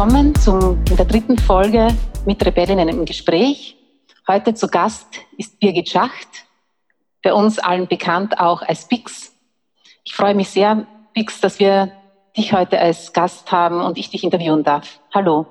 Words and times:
willkommen 0.00 0.34
zum, 0.36 0.82
in 0.88 0.96
der 0.96 1.04
dritten 1.04 1.36
Folge 1.36 1.88
mit 2.24 2.42
Rebellinnen 2.46 2.88
im 2.88 3.04
Gespräch. 3.04 3.76
Heute 4.26 4.54
zu 4.54 4.66
Gast 4.66 5.20
ist 5.36 5.60
Birgit 5.60 5.90
Schacht, 5.90 6.46
bei 7.22 7.34
uns 7.34 7.58
allen 7.58 7.86
bekannt 7.86 8.40
auch 8.40 8.62
als 8.62 8.88
Pix. 8.88 9.30
Ich 10.02 10.14
freue 10.14 10.34
mich 10.34 10.48
sehr, 10.48 10.86
Pix, 11.12 11.42
dass 11.42 11.60
wir 11.60 11.92
dich 12.34 12.54
heute 12.54 12.80
als 12.80 13.12
Gast 13.12 13.52
haben 13.52 13.82
und 13.82 13.98
ich 13.98 14.08
dich 14.08 14.24
interviewen 14.24 14.64
darf. 14.64 15.00
Hallo. 15.12 15.44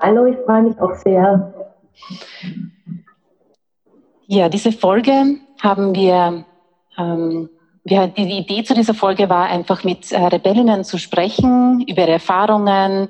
Hallo, 0.00 0.24
ich 0.24 0.38
freue 0.46 0.62
mich 0.62 0.80
auch 0.80 0.94
sehr. 0.94 1.52
Ja, 4.28 4.48
diese 4.48 4.72
Folge 4.72 5.40
haben 5.60 5.94
wir, 5.94 6.46
ähm, 6.96 7.50
wir, 7.88 8.08
die 8.08 8.38
Idee 8.38 8.64
zu 8.64 8.74
dieser 8.74 8.94
Folge 8.94 9.28
war 9.28 9.46
einfach 9.46 9.84
mit 9.84 10.10
äh, 10.10 10.20
Rebellinnen 10.20 10.82
zu 10.82 10.98
sprechen, 10.98 11.82
über 11.82 12.02
ihre 12.02 12.12
Erfahrungen, 12.12 13.08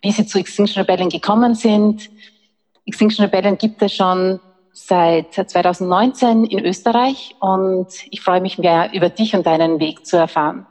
wie 0.00 0.12
sie 0.12 0.24
zu 0.24 0.38
Extinction 0.38 0.82
Rebellion 0.82 1.08
gekommen 1.08 1.56
sind. 1.56 2.08
Extinction 2.86 3.24
Rebellion 3.24 3.58
gibt 3.58 3.82
es 3.82 3.94
schon 3.94 4.38
seit 4.72 5.34
2019 5.34 6.44
in 6.44 6.64
Österreich 6.64 7.34
und 7.40 7.88
ich 8.10 8.20
freue 8.20 8.40
mich 8.40 8.58
mehr 8.58 8.92
über 8.92 9.08
dich 9.08 9.34
und 9.34 9.44
deinen 9.46 9.80
Weg 9.80 10.06
zu 10.06 10.16
erfahren. 10.16 10.66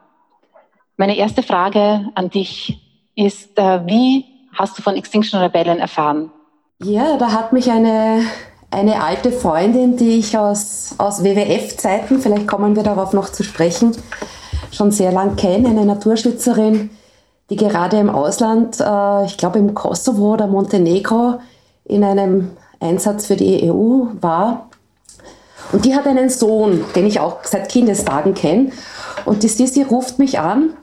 Meine 0.96 1.18
erste 1.18 1.44
Frage 1.44 2.09
an 2.16 2.30
dich 2.30 2.80
ist, 3.16 3.59
äh, 3.59 3.85
wie 3.85 4.23
hast 4.54 4.77
du 4.77 4.82
von 4.82 4.96
Extinction 4.96 5.41
Rebellion 5.41 5.79
erfahren? 5.79 6.32
Ja, 6.82 7.18
da 7.18 7.34
hat 7.34 7.51
mich 7.51 7.70
eine, 7.70 8.23
eine 8.70 9.01
alte 9.01 9.32
Freundin, 9.32 9.98
die 9.98 10.20
ich 10.20 10.37
aus, 10.37 10.96
aus 10.98 11.23
WWF-Zeiten, 11.23 12.20
vielleicht 12.20 12.48
kommen 12.48 12.76
wir 12.76 12.84
darauf 12.84 13.13
noch 13.13 13.29
zu 13.29 13.43
sprechen, 13.43 13.96
schon 14.71 14.91
sehr 14.91 15.12
lang 15.12 15.35
kenne, 15.35 15.70
eine 15.70 15.85
Naturschützerin, 15.85 16.90
die 17.49 17.55
gerade 17.55 17.98
im 17.98 18.10
Ausland, 18.10 18.79
äh, 18.79 19.26
ich 19.26 19.38
glaube 19.38 19.60
im 19.60 19.73
Kosovo 19.73 20.34
oder 20.34 20.48
Montenegro, 20.48 21.40
in 21.85 22.04
einem 22.04 22.51
Einsatz 22.79 23.27
für 23.27 23.38
die 23.38 23.71
EU 23.71 24.07
war. 24.20 24.70
Und 25.71 25.85
die 25.85 25.95
hat 25.95 26.05
einen 26.05 26.29
Sohn, 26.29 26.84
den 26.95 27.05
ich 27.05 27.20
auch 27.20 27.43
seit 27.43 27.70
Kindestagen 27.70 28.34
kenne. 28.34 28.71
Und 29.26 29.43
die 29.43 29.48
Sissi 29.48 29.84
ruft 29.84 30.20
mich 30.20 30.40
an 30.40 30.73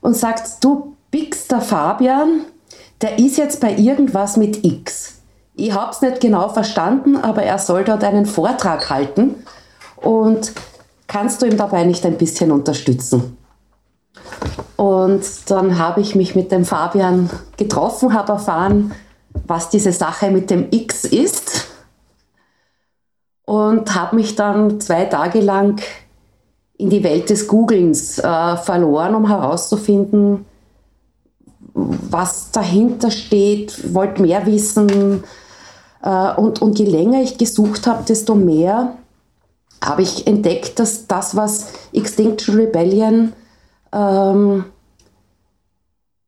und 0.00 0.16
sagt, 0.16 0.64
du 0.64 0.96
Bix, 1.10 1.46
Fabian, 1.46 2.42
der 3.02 3.18
ist 3.18 3.36
jetzt 3.36 3.60
bei 3.60 3.74
irgendwas 3.74 4.36
mit 4.36 4.64
X. 4.64 5.21
Ich 5.54 5.72
habe 5.72 5.90
es 5.90 6.00
nicht 6.00 6.20
genau 6.20 6.48
verstanden, 6.48 7.16
aber 7.16 7.42
er 7.42 7.58
soll 7.58 7.84
dort 7.84 8.04
einen 8.04 8.26
Vortrag 8.26 8.88
halten. 8.88 9.44
Und 9.96 10.52
kannst 11.06 11.42
du 11.42 11.46
ihm 11.46 11.56
dabei 11.56 11.84
nicht 11.84 12.04
ein 12.06 12.16
bisschen 12.16 12.50
unterstützen? 12.50 13.36
Und 14.76 15.22
dann 15.46 15.78
habe 15.78 16.00
ich 16.00 16.14
mich 16.14 16.34
mit 16.34 16.50
dem 16.50 16.64
Fabian 16.64 17.30
getroffen, 17.56 18.14
habe 18.14 18.32
erfahren, 18.32 18.92
was 19.46 19.68
diese 19.68 19.92
Sache 19.92 20.30
mit 20.30 20.50
dem 20.50 20.68
X 20.70 21.04
ist 21.04 21.68
und 23.44 23.94
habe 23.94 24.16
mich 24.16 24.34
dann 24.34 24.80
zwei 24.80 25.04
Tage 25.04 25.40
lang 25.40 25.80
in 26.78 26.90
die 26.90 27.04
Welt 27.04 27.30
des 27.30 27.46
Googlens 27.46 28.18
äh, 28.18 28.56
verloren, 28.56 29.14
um 29.14 29.28
herauszufinden, 29.28 30.46
was 31.74 32.50
dahinter 32.50 33.10
steht, 33.10 33.94
wollte 33.94 34.22
mehr 34.22 34.46
wissen. 34.46 35.22
Äh, 36.02 36.34
und, 36.34 36.60
und 36.60 36.78
je 36.78 36.86
länger 36.86 37.22
ich 37.22 37.38
gesucht 37.38 37.86
habe, 37.86 38.04
desto 38.04 38.34
mehr 38.34 38.96
habe 39.82 40.02
ich 40.02 40.26
entdeckt, 40.26 40.78
dass 40.78 41.06
das, 41.06 41.36
was 41.36 41.68
Extinction 41.92 42.56
Rebellion 42.56 43.32
ähm, 43.92 44.64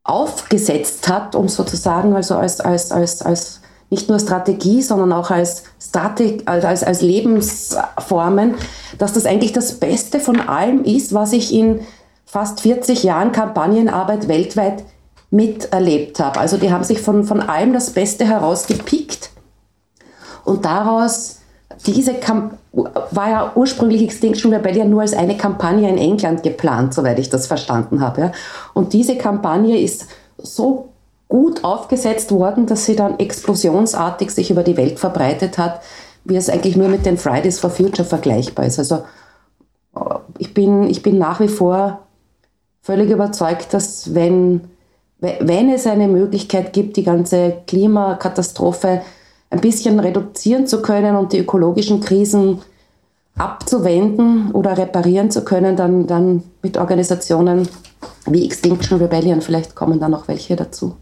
aufgesetzt 0.02 1.08
hat, 1.08 1.34
um 1.34 1.48
sozusagen 1.48 2.14
also 2.14 2.36
als, 2.36 2.60
als, 2.60 2.90
als, 2.90 3.22
als 3.22 3.60
nicht 3.90 4.08
nur 4.08 4.18
Strategie, 4.18 4.82
sondern 4.82 5.12
auch 5.12 5.30
als, 5.30 5.64
Strategie, 5.80 6.46
als, 6.46 6.82
als 6.82 7.00
Lebensformen, 7.00 8.54
dass 8.98 9.12
das 9.12 9.24
eigentlich 9.24 9.52
das 9.52 9.74
Beste 9.74 10.20
von 10.20 10.40
allem 10.40 10.82
ist, 10.84 11.14
was 11.14 11.32
ich 11.32 11.54
in 11.54 11.80
fast 12.24 12.60
40 12.60 13.04
Jahren 13.04 13.30
Kampagnenarbeit 13.30 14.26
weltweit 14.26 14.84
miterlebt 15.30 16.18
habe. 16.18 16.40
Also 16.40 16.56
die 16.56 16.72
haben 16.72 16.84
sich 16.84 17.00
von, 17.00 17.24
von 17.24 17.40
allem 17.40 17.72
das 17.72 17.90
Beste 17.90 18.24
herausgepickt 18.24 19.30
und 20.44 20.64
daraus 20.64 21.38
diese 21.86 22.14
Kampagne 22.14 22.58
war 22.72 23.30
ja 23.30 23.52
ursprünglich 23.54 24.02
Extinction 24.02 24.52
Rebellion 24.52 24.90
nur 24.90 25.02
als 25.02 25.14
eine 25.14 25.36
Kampagne 25.36 25.88
in 25.88 25.98
England 25.98 26.42
geplant, 26.42 26.94
soweit 26.94 27.18
ich 27.18 27.30
das 27.30 27.46
verstanden 27.46 28.00
habe. 28.00 28.20
Ja. 28.20 28.32
Und 28.72 28.92
diese 28.92 29.16
Kampagne 29.16 29.78
ist 29.80 30.06
so 30.38 30.88
gut 31.28 31.64
aufgesetzt 31.64 32.32
worden, 32.32 32.66
dass 32.66 32.84
sie 32.84 32.96
dann 32.96 33.18
explosionsartig 33.18 34.30
sich 34.30 34.50
über 34.50 34.62
die 34.62 34.76
Welt 34.76 34.98
verbreitet 34.98 35.58
hat, 35.58 35.80
wie 36.24 36.36
es 36.36 36.50
eigentlich 36.50 36.76
nur 36.76 36.88
mit 36.88 37.06
den 37.06 37.16
Fridays 37.16 37.60
for 37.60 37.70
Future 37.70 38.06
vergleichbar 38.06 38.66
ist. 38.66 38.78
Also 38.78 39.04
ich 40.38 40.52
bin, 40.52 40.88
ich 40.88 41.02
bin 41.02 41.18
nach 41.18 41.40
wie 41.40 41.48
vor 41.48 42.00
völlig 42.82 43.10
überzeugt, 43.10 43.72
dass 43.72 44.14
wenn, 44.14 44.62
wenn 45.18 45.70
es 45.70 45.86
eine 45.86 46.08
Möglichkeit 46.08 46.72
gibt, 46.72 46.96
die 46.96 47.04
ganze 47.04 47.58
Klimakatastrophe 47.66 49.02
ein 49.50 49.60
bisschen 49.60 50.00
reduzieren 50.00 50.66
zu 50.66 50.82
können 50.82 51.16
und 51.16 51.32
die 51.32 51.38
ökologischen 51.38 52.00
Krisen 52.00 52.60
abzuwenden 53.36 54.52
oder 54.52 54.76
reparieren 54.78 55.30
zu 55.30 55.44
können, 55.44 55.76
dann, 55.76 56.06
dann 56.06 56.42
mit 56.62 56.76
Organisationen 56.76 57.68
wie 58.26 58.44
Extinction 58.44 58.98
Rebellion, 58.98 59.40
vielleicht 59.40 59.74
kommen 59.74 60.00
da 60.00 60.08
noch 60.08 60.28
welche 60.28 60.56
dazu. 60.56 60.96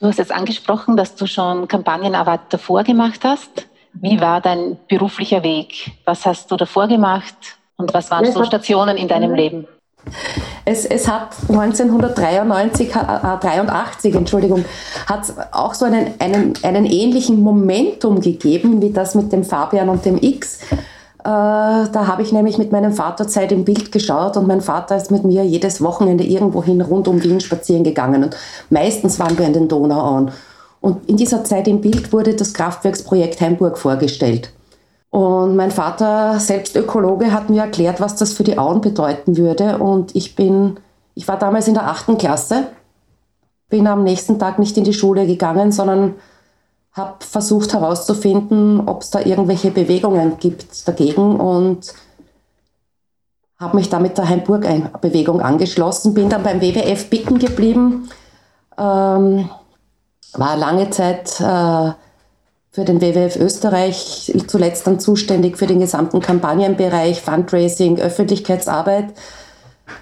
Du 0.00 0.06
hast 0.08 0.18
jetzt 0.18 0.32
angesprochen, 0.32 0.96
dass 0.96 1.14
du 1.14 1.26
schon 1.26 1.68
Kampagnenarbeit 1.68 2.40
davor 2.50 2.82
gemacht 2.82 3.20
hast. 3.22 3.66
Wie 3.94 4.20
war 4.20 4.40
dein 4.40 4.76
beruflicher 4.88 5.42
Weg? 5.44 5.92
Was 6.04 6.26
hast 6.26 6.50
du 6.50 6.56
davor 6.56 6.88
gemacht 6.88 7.36
und 7.76 7.94
was 7.94 8.10
waren 8.10 8.30
so 8.30 8.44
Stationen 8.44 8.96
in 8.96 9.06
deinem 9.06 9.34
Leben? 9.34 9.68
Es, 10.64 10.84
es 10.84 11.08
hat 11.08 11.36
1993, 11.48 12.94
äh, 12.94 13.38
83, 13.40 14.14
Entschuldigung, 14.14 14.64
hat 15.06 15.32
auch 15.52 15.74
so 15.74 15.84
einen, 15.84 16.14
einen, 16.18 16.54
einen 16.62 16.86
ähnlichen 16.86 17.42
Momentum 17.42 18.20
gegeben 18.20 18.80
wie 18.80 18.90
das 18.90 19.14
mit 19.14 19.32
dem 19.32 19.44
Fabian 19.44 19.88
und 19.88 20.04
dem 20.04 20.18
X. 20.20 20.60
Äh, 20.72 20.78
da 21.24 22.06
habe 22.06 22.22
ich 22.22 22.32
nämlich 22.32 22.58
mit 22.58 22.72
meinem 22.72 22.92
Vater 22.92 23.26
Zeit 23.28 23.50
im 23.50 23.64
Bild 23.64 23.92
geschaut 23.92 24.36
und 24.36 24.46
mein 24.46 24.60
Vater 24.60 24.96
ist 24.96 25.10
mit 25.10 25.24
mir 25.24 25.44
jedes 25.44 25.82
Wochenende 25.82 26.24
irgendwohin 26.24 26.80
rund 26.80 27.08
um 27.08 27.22
Wien 27.22 27.40
spazieren 27.40 27.84
gegangen 27.84 28.24
und 28.24 28.36
meistens 28.70 29.18
waren 29.18 29.38
wir 29.38 29.46
in 29.46 29.54
den 29.54 29.68
Donauauen. 29.68 30.30
Und 30.80 31.08
in 31.08 31.16
dieser 31.16 31.44
Zeit 31.44 31.66
im 31.66 31.80
Bild 31.80 32.12
wurde 32.12 32.34
das 32.34 32.52
Kraftwerksprojekt 32.52 33.40
Heimburg 33.40 33.78
vorgestellt. 33.78 34.52
Und 35.14 35.54
mein 35.54 35.70
Vater, 35.70 36.40
selbst 36.40 36.74
Ökologe, 36.74 37.30
hat 37.30 37.48
mir 37.48 37.62
erklärt, 37.62 38.00
was 38.00 38.16
das 38.16 38.32
für 38.32 38.42
die 38.42 38.58
Auen 38.58 38.80
bedeuten 38.80 39.36
würde. 39.36 39.78
Und 39.78 40.16
ich 40.16 40.34
bin, 40.34 40.80
ich 41.14 41.28
war 41.28 41.38
damals 41.38 41.68
in 41.68 41.74
der 41.74 41.86
achten 41.86 42.18
Klasse, 42.18 42.66
bin 43.68 43.86
am 43.86 44.02
nächsten 44.02 44.40
Tag 44.40 44.58
nicht 44.58 44.76
in 44.76 44.82
die 44.82 44.92
Schule 44.92 45.24
gegangen, 45.24 45.70
sondern 45.70 46.16
habe 46.90 47.24
versucht 47.24 47.74
herauszufinden, 47.74 48.88
ob 48.88 49.02
es 49.02 49.10
da 49.10 49.20
irgendwelche 49.20 49.70
Bewegungen 49.70 50.38
gibt 50.40 50.88
dagegen 50.88 51.38
und 51.38 51.94
habe 53.56 53.76
mich 53.76 53.90
damit 53.90 54.18
der 54.18 54.28
Heimburg-Bewegung 54.28 55.40
angeschlossen, 55.40 56.14
bin 56.14 56.28
dann 56.28 56.42
beim 56.42 56.60
WWF 56.60 57.08
Bicken 57.08 57.38
geblieben, 57.38 58.10
ähm, 58.76 59.48
war 60.32 60.56
lange 60.56 60.90
Zeit 60.90 61.40
äh, 61.40 61.92
für 62.74 62.84
den 62.84 63.00
WWF 63.00 63.36
Österreich, 63.36 64.34
zuletzt 64.48 64.88
dann 64.88 64.98
zuständig 64.98 65.56
für 65.56 65.68
den 65.68 65.78
gesamten 65.78 66.20
Kampagnenbereich, 66.20 67.22
Fundraising, 67.22 68.00
Öffentlichkeitsarbeit. 68.00 69.14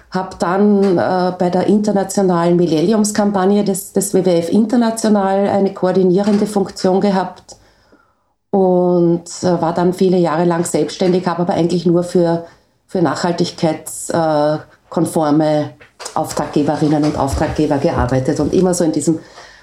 Habe 0.09 0.37
dann 0.39 0.97
äh, 0.97 1.33
bei 1.37 1.51
der 1.51 1.67
internationalen 1.67 2.55
Millenniumskampagne 2.55 3.63
des, 3.63 3.93
des 3.93 4.15
WWF 4.15 4.49
International 4.49 5.47
eine 5.49 5.71
koordinierende 5.71 6.47
Funktion 6.47 6.99
gehabt 6.99 7.57
und 8.49 9.25
äh, 9.43 9.61
war 9.61 9.75
dann 9.75 9.93
viele 9.93 10.17
Jahre 10.17 10.45
lang 10.45 10.65
selbstständig, 10.65 11.27
habe 11.27 11.43
aber 11.43 11.53
eigentlich 11.53 11.85
nur 11.85 12.03
für, 12.03 12.45
für 12.87 13.03
nachhaltigkeitskonforme 13.03 15.59
äh, 15.59 15.65
Auftraggeberinnen 16.15 17.03
und 17.03 17.19
Auftraggeber 17.19 17.77
gearbeitet 17.77 18.39
und 18.39 18.51
immer 18.51 18.73
so 18.73 18.83
in 18.83 18.93
diesem 18.93 19.19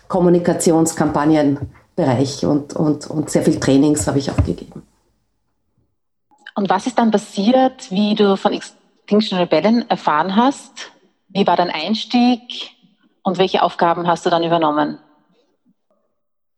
Kommunikationskampagnen 0.07 1.59
Bereich 2.01 2.45
und, 2.45 2.75
und, 2.75 3.07
und 3.07 3.31
sehr 3.31 3.43
viel 3.43 3.61
Trainings 3.61 4.07
habe 4.07 4.19
ich 4.19 4.31
auch 4.31 4.37
gegeben. 4.37 4.83
Und 6.55 6.69
was 6.69 6.87
ist 6.87 6.99
dann 6.99 7.11
passiert, 7.11 7.91
wie 7.91 8.15
du 8.15 8.37
von 8.37 8.53
Extinction 8.53 9.39
Rebellion 9.39 9.85
erfahren 9.89 10.37
hast? 10.37 10.93
Wie 11.29 11.47
war 11.47 11.57
dein 11.57 11.71
Einstieg 11.71 12.41
und 13.23 13.39
welche 13.39 13.63
Aufgaben 13.63 14.07
hast 14.07 14.27
du 14.27 14.31
dann 14.31 14.45
übernommen? 14.45 14.99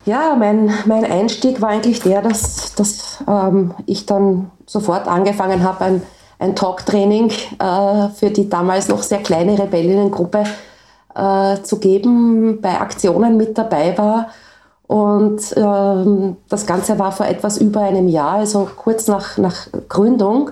Ja, 0.04 0.34
mein, 0.36 0.72
mein 0.86 1.04
Einstieg 1.04 1.60
war 1.60 1.68
eigentlich 1.68 2.00
der, 2.00 2.22
dass, 2.22 2.74
dass 2.74 3.22
ähm, 3.28 3.74
ich 3.86 4.06
dann 4.06 4.50
sofort 4.66 5.06
angefangen 5.06 5.62
habe, 5.62 5.84
ein, 5.84 6.02
ein 6.38 6.56
Talk-Training 6.56 7.30
äh, 7.30 8.08
für 8.08 8.30
die 8.30 8.48
damals 8.48 8.88
noch 8.88 9.02
sehr 9.02 9.22
kleine 9.22 9.56
Rebellinnengruppe 9.56 10.44
äh, 11.14 11.62
zu 11.62 11.78
geben, 11.78 12.60
bei 12.60 12.80
Aktionen 12.80 13.36
mit 13.36 13.56
dabei 13.56 13.96
war. 13.96 14.28
Und 14.92 15.54
ähm, 15.56 16.36
das 16.50 16.66
Ganze 16.66 16.98
war 16.98 17.12
vor 17.12 17.24
etwas 17.24 17.56
über 17.56 17.80
einem 17.80 18.08
Jahr, 18.08 18.32
also 18.32 18.68
kurz 18.76 19.06
nach, 19.06 19.38
nach 19.38 19.68
Gründung 19.88 20.50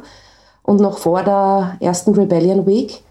und 0.62 0.80
noch 0.80 0.96
vor 0.96 1.22
der 1.24 1.76
ersten 1.80 2.14
Rebellion 2.14 2.66
Week. 2.66 3.02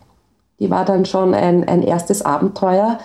Die 0.60 0.72
war 0.72 0.86
dann 0.86 1.06
schon 1.06 1.36
ein, 1.36 1.70
ein 1.70 1.84
erstes 1.84 2.24
Abenteuer. 2.24 2.98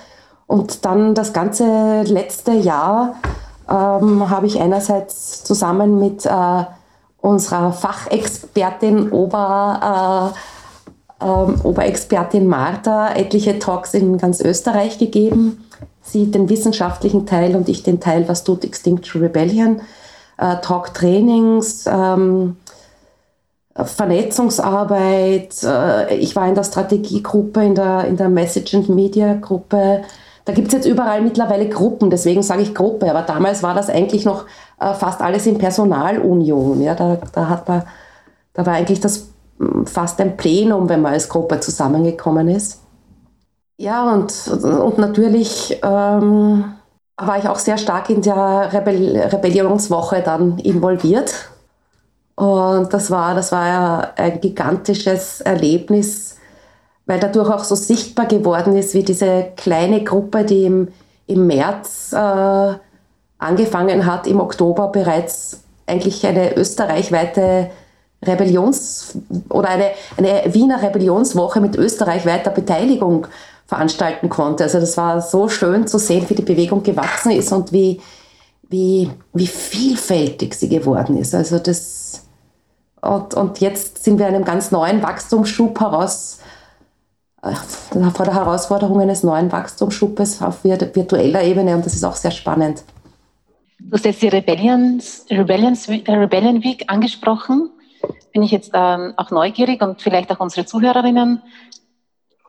Und 0.46 0.86
dann 0.86 1.14
das 1.14 1.34
ganze 1.34 2.00
letzte 2.04 2.52
Jahr 2.52 3.16
ähm, 3.68 4.30
habe 4.30 4.46
ich 4.46 4.58
einerseits 4.58 5.44
zusammen 5.44 5.98
mit 5.98 6.24
äh, 6.24 6.64
unserer 7.20 7.72
Fachexpertin 7.72 9.12
Ober, 9.12 10.32
äh, 11.20 11.26
äh, 11.26 11.62
Oberexpertin 11.62 12.48
Martha 12.48 13.10
etliche 13.10 13.58
Talks 13.58 13.92
in 13.92 14.16
ganz 14.16 14.40
Österreich 14.40 14.98
gegeben. 14.98 15.63
Sie 16.04 16.30
den 16.30 16.48
wissenschaftlichen 16.48 17.26
Teil 17.26 17.56
und 17.56 17.68
ich 17.68 17.82
den 17.82 17.98
Teil 17.98 18.28
Was 18.28 18.44
tut 18.44 18.64
Extinction 18.64 19.22
Rebellion, 19.22 19.80
äh, 20.38 20.56
Talk-Trainings, 20.62 21.86
ähm, 21.86 22.56
Vernetzungsarbeit. 23.74 25.62
Äh, 25.64 26.16
ich 26.16 26.36
war 26.36 26.46
in 26.46 26.54
der 26.54 26.64
Strategiegruppe, 26.64 27.64
in 27.64 27.74
der, 27.74 28.04
in 28.04 28.16
der 28.16 28.28
Message 28.28 28.74
and 28.74 28.88
Media 28.88 29.34
Gruppe 29.34 30.02
da 30.44 30.52
gibt 30.52 30.68
es 30.68 30.74
jetzt 30.74 30.86
überall 30.86 31.22
mittlerweile 31.22 31.68
Gruppen, 31.68 32.10
deswegen 32.10 32.42
sage 32.42 32.62
ich 32.62 32.74
Gruppe, 32.74 33.10
aber 33.10 33.22
damals 33.22 33.62
war 33.62 33.74
das 33.74 33.88
eigentlich 33.88 34.24
noch 34.24 34.44
äh, 34.78 34.92
fast 34.92 35.22
alles 35.22 35.46
in 35.46 35.56
Personalunion. 35.56 36.82
Ja? 36.82 36.94
Da, 36.94 37.18
da, 37.32 37.48
hat 37.48 37.66
man, 37.66 37.82
da 38.52 38.66
war 38.66 38.74
eigentlich 38.74 39.00
das 39.00 39.28
hm, 39.58 39.86
fast 39.86 40.20
ein 40.20 40.36
Plenum, 40.36 40.88
wenn 40.88 41.00
man 41.00 41.14
als 41.14 41.30
Gruppe 41.30 41.60
zusammengekommen 41.60 42.48
ist. 42.48 42.82
Ja, 43.76 44.12
und, 44.14 44.32
und 44.48 44.98
natürlich 44.98 45.78
ähm, 45.82 46.64
war 47.16 47.38
ich 47.38 47.48
auch 47.48 47.58
sehr 47.58 47.76
stark 47.78 48.08
in 48.10 48.22
der 48.22 48.72
Rebell 48.72 49.18
Rebellionswoche 49.18 50.22
dann 50.22 50.58
involviert. 50.58 51.50
Und 52.36 52.92
das 52.92 53.10
war, 53.10 53.34
das 53.34 53.52
war 53.52 53.66
ja 53.68 54.12
ein 54.16 54.40
gigantisches 54.40 55.40
Erlebnis, 55.40 56.36
weil 57.06 57.20
dadurch 57.20 57.50
auch 57.50 57.64
so 57.64 57.74
sichtbar 57.76 58.26
geworden 58.26 58.76
ist, 58.76 58.94
wie 58.94 59.04
diese 59.04 59.48
kleine 59.56 60.04
Gruppe, 60.04 60.44
die 60.44 60.64
im, 60.66 60.88
im 61.26 61.46
März 61.46 62.12
äh, 62.12 62.74
angefangen 63.38 64.06
hat, 64.06 64.26
im 64.26 64.40
Oktober 64.40 64.88
bereits 64.88 65.60
eigentlich 65.86 66.26
eine 66.26 66.56
österreichweite 66.56 67.70
Rebellions- 68.24 69.18
oder 69.50 69.68
eine, 69.68 69.90
eine 70.16 70.54
Wiener 70.54 70.82
Rebellionswoche 70.82 71.60
mit 71.60 71.76
österreichweiter 71.76 72.50
Beteiligung 72.50 73.26
veranstalten 73.66 74.28
konnte. 74.28 74.64
Also 74.64 74.80
das 74.80 74.96
war 74.96 75.20
so 75.20 75.48
schön 75.48 75.86
zu 75.86 75.98
sehen, 75.98 76.28
wie 76.28 76.34
die 76.34 76.42
Bewegung 76.42 76.82
gewachsen 76.82 77.30
ist 77.30 77.52
und 77.52 77.72
wie, 77.72 78.00
wie, 78.68 79.10
wie 79.32 79.46
vielfältig 79.46 80.54
sie 80.54 80.68
geworden 80.68 81.16
ist. 81.16 81.34
Also 81.34 81.58
das, 81.58 82.26
und, 83.00 83.34
und 83.34 83.60
jetzt 83.60 84.04
sind 84.04 84.18
wir 84.18 84.26
einem 84.26 84.44
ganz 84.44 84.70
neuen 84.70 85.02
Wachstumsschub 85.02 85.80
heraus 85.80 86.38
vor 88.14 88.24
der 88.24 88.34
Herausforderung 88.34 89.00
eines 89.00 89.22
neuen 89.22 89.52
Wachstumsschubes 89.52 90.40
auf 90.40 90.64
virtueller 90.64 91.42
Ebene 91.42 91.74
und 91.76 91.84
das 91.84 91.94
ist 91.94 92.04
auch 92.04 92.16
sehr 92.16 92.30
spannend. 92.30 92.84
Du 93.78 93.92
hast 93.92 94.06
jetzt 94.06 94.22
die 94.22 94.28
Rebellions, 94.28 95.26
Rebellions, 95.30 95.88
äh, 95.88 96.10
Rebellion 96.10 96.64
Week 96.64 96.84
angesprochen. 96.86 97.68
Bin 98.32 98.42
ich 98.42 98.50
jetzt 98.50 98.70
ähm, 98.72 99.12
auch 99.18 99.30
neugierig 99.30 99.82
und 99.82 100.00
vielleicht 100.00 100.30
auch 100.30 100.40
unsere 100.40 100.64
Zuhörerinnen. 100.64 101.42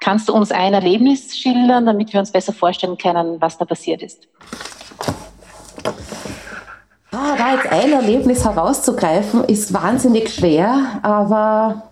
Kannst 0.05 0.29
du 0.29 0.33
uns 0.33 0.51
ein 0.51 0.75
Erlebnis 0.75 1.35
schildern, 1.35 1.87
damit 1.87 2.13
wir 2.13 2.19
uns 2.19 2.29
besser 2.29 2.53
vorstellen 2.53 2.95
können, 2.95 3.41
was 3.41 3.57
da 3.57 3.65
passiert 3.65 4.03
ist? 4.03 4.27
Ah, 7.11 7.35
da 7.35 7.55
jetzt 7.55 7.71
ein 7.71 7.91
Erlebnis 7.91 8.45
herauszugreifen, 8.45 9.45
ist 9.45 9.73
wahnsinnig 9.73 10.31
schwer, 10.31 10.99
aber 11.01 11.89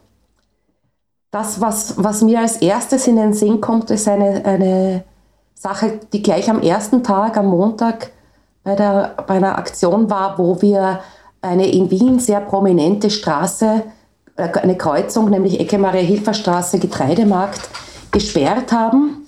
das, 1.32 1.60
was, 1.60 1.96
was 2.04 2.22
mir 2.22 2.42
als 2.42 2.58
erstes 2.58 3.08
in 3.08 3.16
den 3.16 3.34
Sinn 3.34 3.60
kommt, 3.62 3.90
ist 3.90 4.08
eine, 4.08 4.46
eine 4.46 5.04
Sache, 5.56 6.00
die 6.14 6.22
gleich 6.22 6.52
am 6.52 6.62
ersten 6.62 7.04
Tag, 7.04 7.36
am 7.36 7.48
Montag, 7.48 8.12
bei, 8.64 8.76
der, 8.76 9.16
bei 9.26 9.38
einer 9.38 9.58
Aktion 9.58 10.12
war, 10.12 10.38
wo 10.38 10.62
wir 10.62 11.00
eine 11.42 11.68
in 11.68 11.90
Wien 11.90 12.20
sehr 12.20 12.42
prominente 12.42 13.10
Straße, 13.10 13.82
äh, 14.36 14.50
eine 14.60 14.78
Kreuzung, 14.78 15.32
nämlich 15.32 15.60
Ecke 15.60 15.80
Maria-Hilfer-Straße, 15.80 16.78
Getreidemarkt, 16.78 17.62
gesperrt 18.14 18.72
haben. 18.72 19.28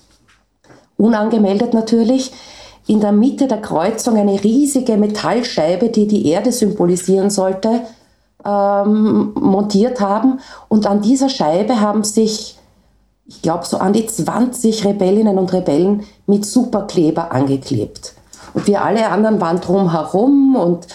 Unangemeldet 0.96 1.74
natürlich. 1.74 2.32
In 2.86 3.00
der 3.00 3.12
Mitte 3.12 3.48
der 3.48 3.60
Kreuzung 3.60 4.16
eine 4.16 4.42
riesige 4.42 4.96
Metallscheibe, 4.96 5.90
die 5.90 6.06
die 6.06 6.28
Erde 6.28 6.52
symbolisieren 6.52 7.28
sollte, 7.28 7.82
ähm, 8.44 9.32
montiert 9.34 10.00
haben. 10.00 10.40
Und 10.68 10.86
an 10.86 11.02
dieser 11.02 11.28
Scheibe 11.28 11.80
haben 11.80 12.04
sich, 12.04 12.56
ich 13.26 13.42
glaube, 13.42 13.66
so 13.66 13.78
an 13.78 13.92
die 13.92 14.06
20 14.06 14.84
Rebellinnen 14.84 15.36
und 15.36 15.52
Rebellen 15.52 16.04
mit 16.26 16.46
Superkleber 16.46 17.32
angeklebt. 17.32 18.14
Und 18.54 18.66
wir 18.68 18.82
alle 18.82 19.08
anderen 19.08 19.40
waren 19.40 19.60
drumherum 19.60 20.56
und 20.56 20.86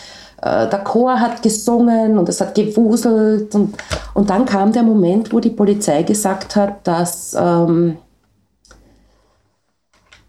äh, 0.41 0.67
der 0.67 0.79
Chor 0.79 1.19
hat 1.19 1.43
gesungen 1.43 2.17
und 2.17 2.27
es 2.27 2.41
hat 2.41 2.55
gewuselt. 2.55 3.53
Und, 3.53 3.75
und 4.13 4.29
dann 4.29 4.45
kam 4.45 4.71
der 4.71 4.83
Moment, 4.83 5.31
wo 5.31 5.39
die 5.39 5.49
Polizei 5.49 6.03
gesagt 6.03 6.55
hat, 6.55 6.85
dass 6.85 7.35
ähm, 7.39 7.97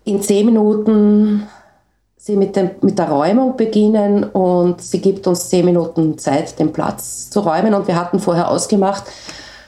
in 0.04 0.20
zehn 0.20 0.46
Minuten 0.46 1.46
sie 2.16 2.36
mit, 2.36 2.54
dem, 2.54 2.70
mit 2.82 2.98
der 2.98 3.08
Räumung 3.08 3.56
beginnen 3.56 4.24
und 4.24 4.80
sie 4.80 5.00
gibt 5.00 5.26
uns 5.26 5.48
zehn 5.48 5.64
Minuten 5.64 6.18
Zeit, 6.18 6.58
den 6.58 6.72
Platz 6.72 7.30
zu 7.30 7.40
räumen. 7.40 7.74
Und 7.74 7.88
wir 7.88 7.96
hatten 7.96 8.20
vorher 8.20 8.48
ausgemacht, 8.48 9.04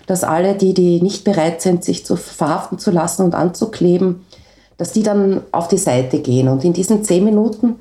dass 0.06 0.22
alle, 0.22 0.54
die, 0.54 0.74
die 0.74 1.00
nicht 1.00 1.24
bereit 1.24 1.62
sind, 1.62 1.84
sich 1.84 2.04
zu 2.04 2.16
verhaften 2.16 2.78
zu 2.78 2.90
lassen 2.90 3.24
und 3.24 3.34
anzukleben, 3.34 4.26
dass 4.76 4.92
die 4.92 5.02
dann 5.02 5.40
auf 5.52 5.68
die 5.68 5.78
Seite 5.78 6.18
gehen. 6.18 6.48
Und 6.48 6.64
in 6.64 6.74
diesen 6.74 7.02
zehn 7.02 7.24
Minuten 7.24 7.76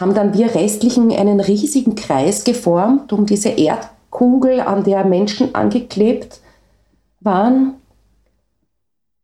haben 0.00 0.14
dann 0.14 0.32
wir 0.32 0.54
Restlichen 0.54 1.12
einen 1.12 1.40
riesigen 1.40 1.94
Kreis 1.94 2.44
geformt 2.44 3.12
um 3.12 3.26
diese 3.26 3.50
Erdkugel, 3.50 4.60
an 4.60 4.82
der 4.82 5.04
Menschen 5.04 5.54
angeklebt 5.54 6.40
waren. 7.20 7.74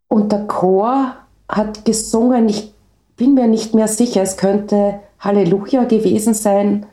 Und 0.09 0.33
der 0.33 0.47
Chor 0.47 1.15
hat 1.49 1.87
gesungen, 1.87 2.51
ich 2.51 2.75
bin 3.17 3.33
mir 3.33 3.47
nicht 3.47 3.75
mehr 3.75 3.89
sicher. 3.89 4.21
Es 4.21 4.37
könnte 4.37 5.01
Halleluja 5.19 5.85
gewesen 5.85 6.35
sein. 6.35 6.85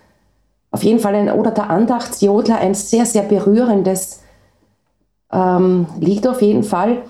Auf 0.72 0.84
jeden 0.84 1.00
Fall 1.00 1.16
ein, 1.16 1.30
oder 1.30 1.52
der 1.52 1.70
Andachtsjodler, 1.70 2.58
ein 2.60 2.74
sehr, 2.74 3.06
sehr 3.06 3.24
berührendes 3.24 4.22
ähm, 5.32 5.88
Lied 6.00 6.26
auf 6.26 6.42
jeden 6.42 6.64
Fall. 6.64 7.04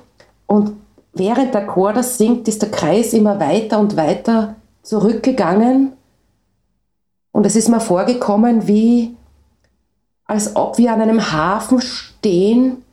Und 0.47 0.71
während 1.13 1.53
der 1.53 1.67
Chor 1.67 1.93
das 1.93 2.17
singt, 2.17 2.47
ist 2.47 2.63
der 2.63 2.71
Kreis 2.71 3.13
immer 3.13 3.39
weiter 3.39 3.79
und 3.79 3.95
weiter 3.95 4.55
zurückgegangen. 4.81 5.93
Und 7.33 7.45
es 7.45 7.57
ist 7.57 7.67
mir 7.67 7.81
vorgekommen, 7.81 8.67
wie 8.67 9.17
als 10.23 10.55
ob 10.55 10.77
wir 10.77 10.93
an 10.93 11.01
einem 11.01 11.33
Hafen 11.33 11.81
stehen 11.81 12.83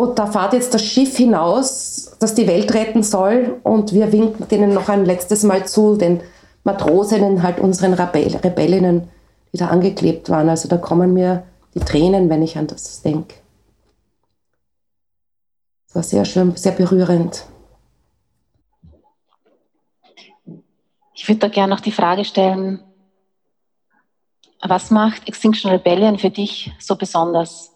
und 0.00 0.18
da 0.18 0.26
fährt 0.26 0.54
jetzt 0.54 0.72
das 0.72 0.82
Schiff 0.82 1.18
hinaus, 1.18 2.12
das 2.20 2.34
die 2.34 2.46
Welt 2.46 2.72
retten 2.72 3.02
soll. 3.02 3.60
Und 3.62 3.92
wir 3.92 4.10
winken 4.12 4.48
denen 4.48 4.72
noch 4.72 4.88
ein 4.88 5.04
letztes 5.04 5.42
Mal 5.42 5.66
zu, 5.66 5.96
den 5.96 6.22
Matrosinnen, 6.64 7.42
halt 7.42 7.60
unseren 7.60 7.92
Rebell 7.92 8.34
Rebellinnen, 8.36 9.10
die 9.52 9.58
da 9.58 9.68
angeklebt 9.68 10.30
waren. 10.30 10.48
Also 10.48 10.68
da 10.68 10.78
kommen 10.78 11.12
mir 11.12 11.42
die 11.74 11.80
Tränen, 11.80 12.30
wenn 12.30 12.42
ich 12.42 12.56
an 12.56 12.66
das 12.66 13.02
denke. 13.02 13.34
Es 15.86 15.94
war 15.94 16.02
sehr 16.02 16.24
schön, 16.24 16.56
sehr 16.56 16.72
berührend. 16.72 17.44
Ich 21.20 21.28
würde 21.28 21.40
da 21.40 21.48
gerne 21.48 21.74
noch 21.74 21.80
die 21.80 21.92
Frage 21.92 22.24
stellen, 22.24 22.80
was 24.62 24.90
macht 24.90 25.28
Extinction 25.28 25.70
Rebellion 25.70 26.18
für 26.18 26.30
dich 26.30 26.72
so 26.78 26.96
besonders? 26.96 27.70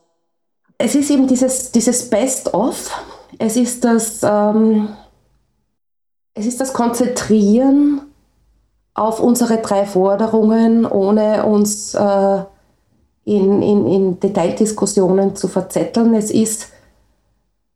es 0.79 0.95
ist 0.95 1.11
eben 1.11 1.27
dieses, 1.27 1.73
dieses 1.73 2.11
Best-of. 2.11 2.91
Es 3.39 3.57
ist 3.57 3.85
das, 3.85 4.23
ähm, 4.23 4.89
es 6.35 6.47
ist 6.47 6.61
das 6.61 6.73
Konzentrieren 6.73 8.03
auf 8.95 9.21
unsere 9.21 9.59
drei 9.59 9.87
Forderungen, 9.87 10.87
ohne 10.87 11.45
uns 11.45 11.95
äh, 11.95 12.43
in, 13.25 13.63
in, 13.63 13.87
in 13.87 14.21
Detaildiskussionen 14.21 15.35
zu 15.37 15.49
verzetteln. 15.49 16.15
Es 16.15 16.31
ist 16.31 16.69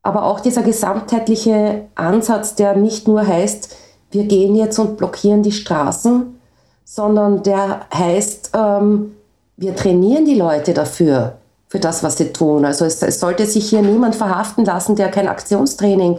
aber 0.01 0.23
auch 0.23 0.39
dieser 0.39 0.63
gesamtheitliche 0.63 1.87
Ansatz, 1.95 2.55
der 2.55 2.75
nicht 2.75 3.07
nur 3.07 3.25
heißt, 3.25 3.75
wir 4.11 4.23
gehen 4.25 4.55
jetzt 4.55 4.79
und 4.79 4.97
blockieren 4.97 5.43
die 5.43 5.51
Straßen, 5.51 6.39
sondern 6.83 7.43
der 7.43 7.81
heißt, 7.93 8.51
ähm, 8.55 9.15
wir 9.57 9.75
trainieren 9.75 10.25
die 10.25 10.35
Leute 10.35 10.73
dafür, 10.73 11.35
für 11.67 11.79
das, 11.79 12.01
was 12.03 12.17
sie 12.17 12.33
tun. 12.33 12.65
Also 12.65 12.85
es, 12.85 13.01
es 13.03 13.19
sollte 13.19 13.45
sich 13.45 13.69
hier 13.69 13.81
niemand 13.81 14.15
verhaften 14.15 14.65
lassen, 14.65 14.95
der 14.95 15.09
kein 15.09 15.27
Aktionstraining 15.27 16.17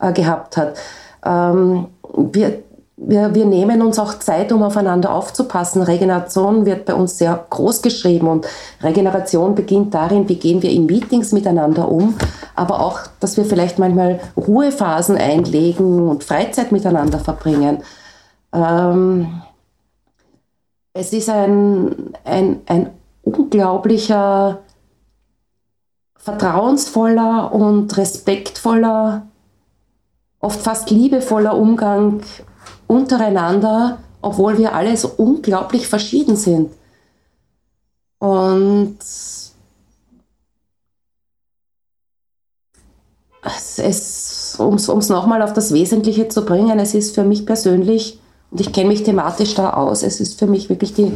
äh, 0.00 0.12
gehabt 0.12 0.56
hat. 0.56 0.76
Ähm, 1.24 1.86
wir, 2.16 2.62
wir, 3.00 3.34
wir 3.34 3.46
nehmen 3.46 3.80
uns 3.80 3.98
auch 3.98 4.18
Zeit, 4.18 4.50
um 4.52 4.62
aufeinander 4.62 5.12
aufzupassen. 5.14 5.82
Regeneration 5.82 6.66
wird 6.66 6.84
bei 6.84 6.94
uns 6.94 7.16
sehr 7.16 7.46
groß 7.48 7.82
geschrieben 7.82 8.28
und 8.28 8.46
Regeneration 8.82 9.54
beginnt 9.54 9.94
darin, 9.94 10.28
wie 10.28 10.36
gehen 10.36 10.62
wir 10.62 10.70
in 10.70 10.86
Meetings 10.86 11.32
miteinander 11.32 11.90
um, 11.90 12.16
aber 12.56 12.80
auch, 12.80 13.00
dass 13.20 13.36
wir 13.36 13.44
vielleicht 13.44 13.78
manchmal 13.78 14.20
Ruhephasen 14.36 15.16
einlegen 15.16 16.08
und 16.08 16.24
Freizeit 16.24 16.72
miteinander 16.72 17.18
verbringen. 17.20 17.82
Ähm, 18.52 19.42
es 20.92 21.12
ist 21.12 21.30
ein, 21.30 22.12
ein, 22.24 22.60
ein 22.66 22.90
unglaublicher, 23.22 24.58
vertrauensvoller 26.16 27.52
und 27.52 27.96
respektvoller, 27.96 29.28
oft 30.40 30.60
fast 30.60 30.90
liebevoller 30.90 31.56
Umgang 31.56 32.20
untereinander, 32.88 33.98
obwohl 34.20 34.58
wir 34.58 34.74
alle 34.74 34.96
so 34.96 35.12
unglaublich 35.16 35.86
verschieden 35.86 36.34
sind. 36.34 36.72
Und 38.18 38.98
es, 43.42 43.78
es 43.78 44.56
um 44.58 44.74
es 44.74 45.08
nochmal 45.08 45.42
auf 45.42 45.52
das 45.52 45.72
Wesentliche 45.72 46.28
zu 46.28 46.44
bringen, 46.44 46.80
es 46.80 46.94
ist 46.94 47.14
für 47.14 47.22
mich 47.22 47.46
persönlich, 47.46 48.18
und 48.50 48.60
ich 48.60 48.72
kenne 48.72 48.88
mich 48.88 49.04
thematisch 49.04 49.54
da 49.54 49.74
aus, 49.74 50.02
es 50.02 50.20
ist 50.20 50.38
für 50.38 50.46
mich 50.46 50.68
wirklich 50.68 50.94
die, 50.94 51.12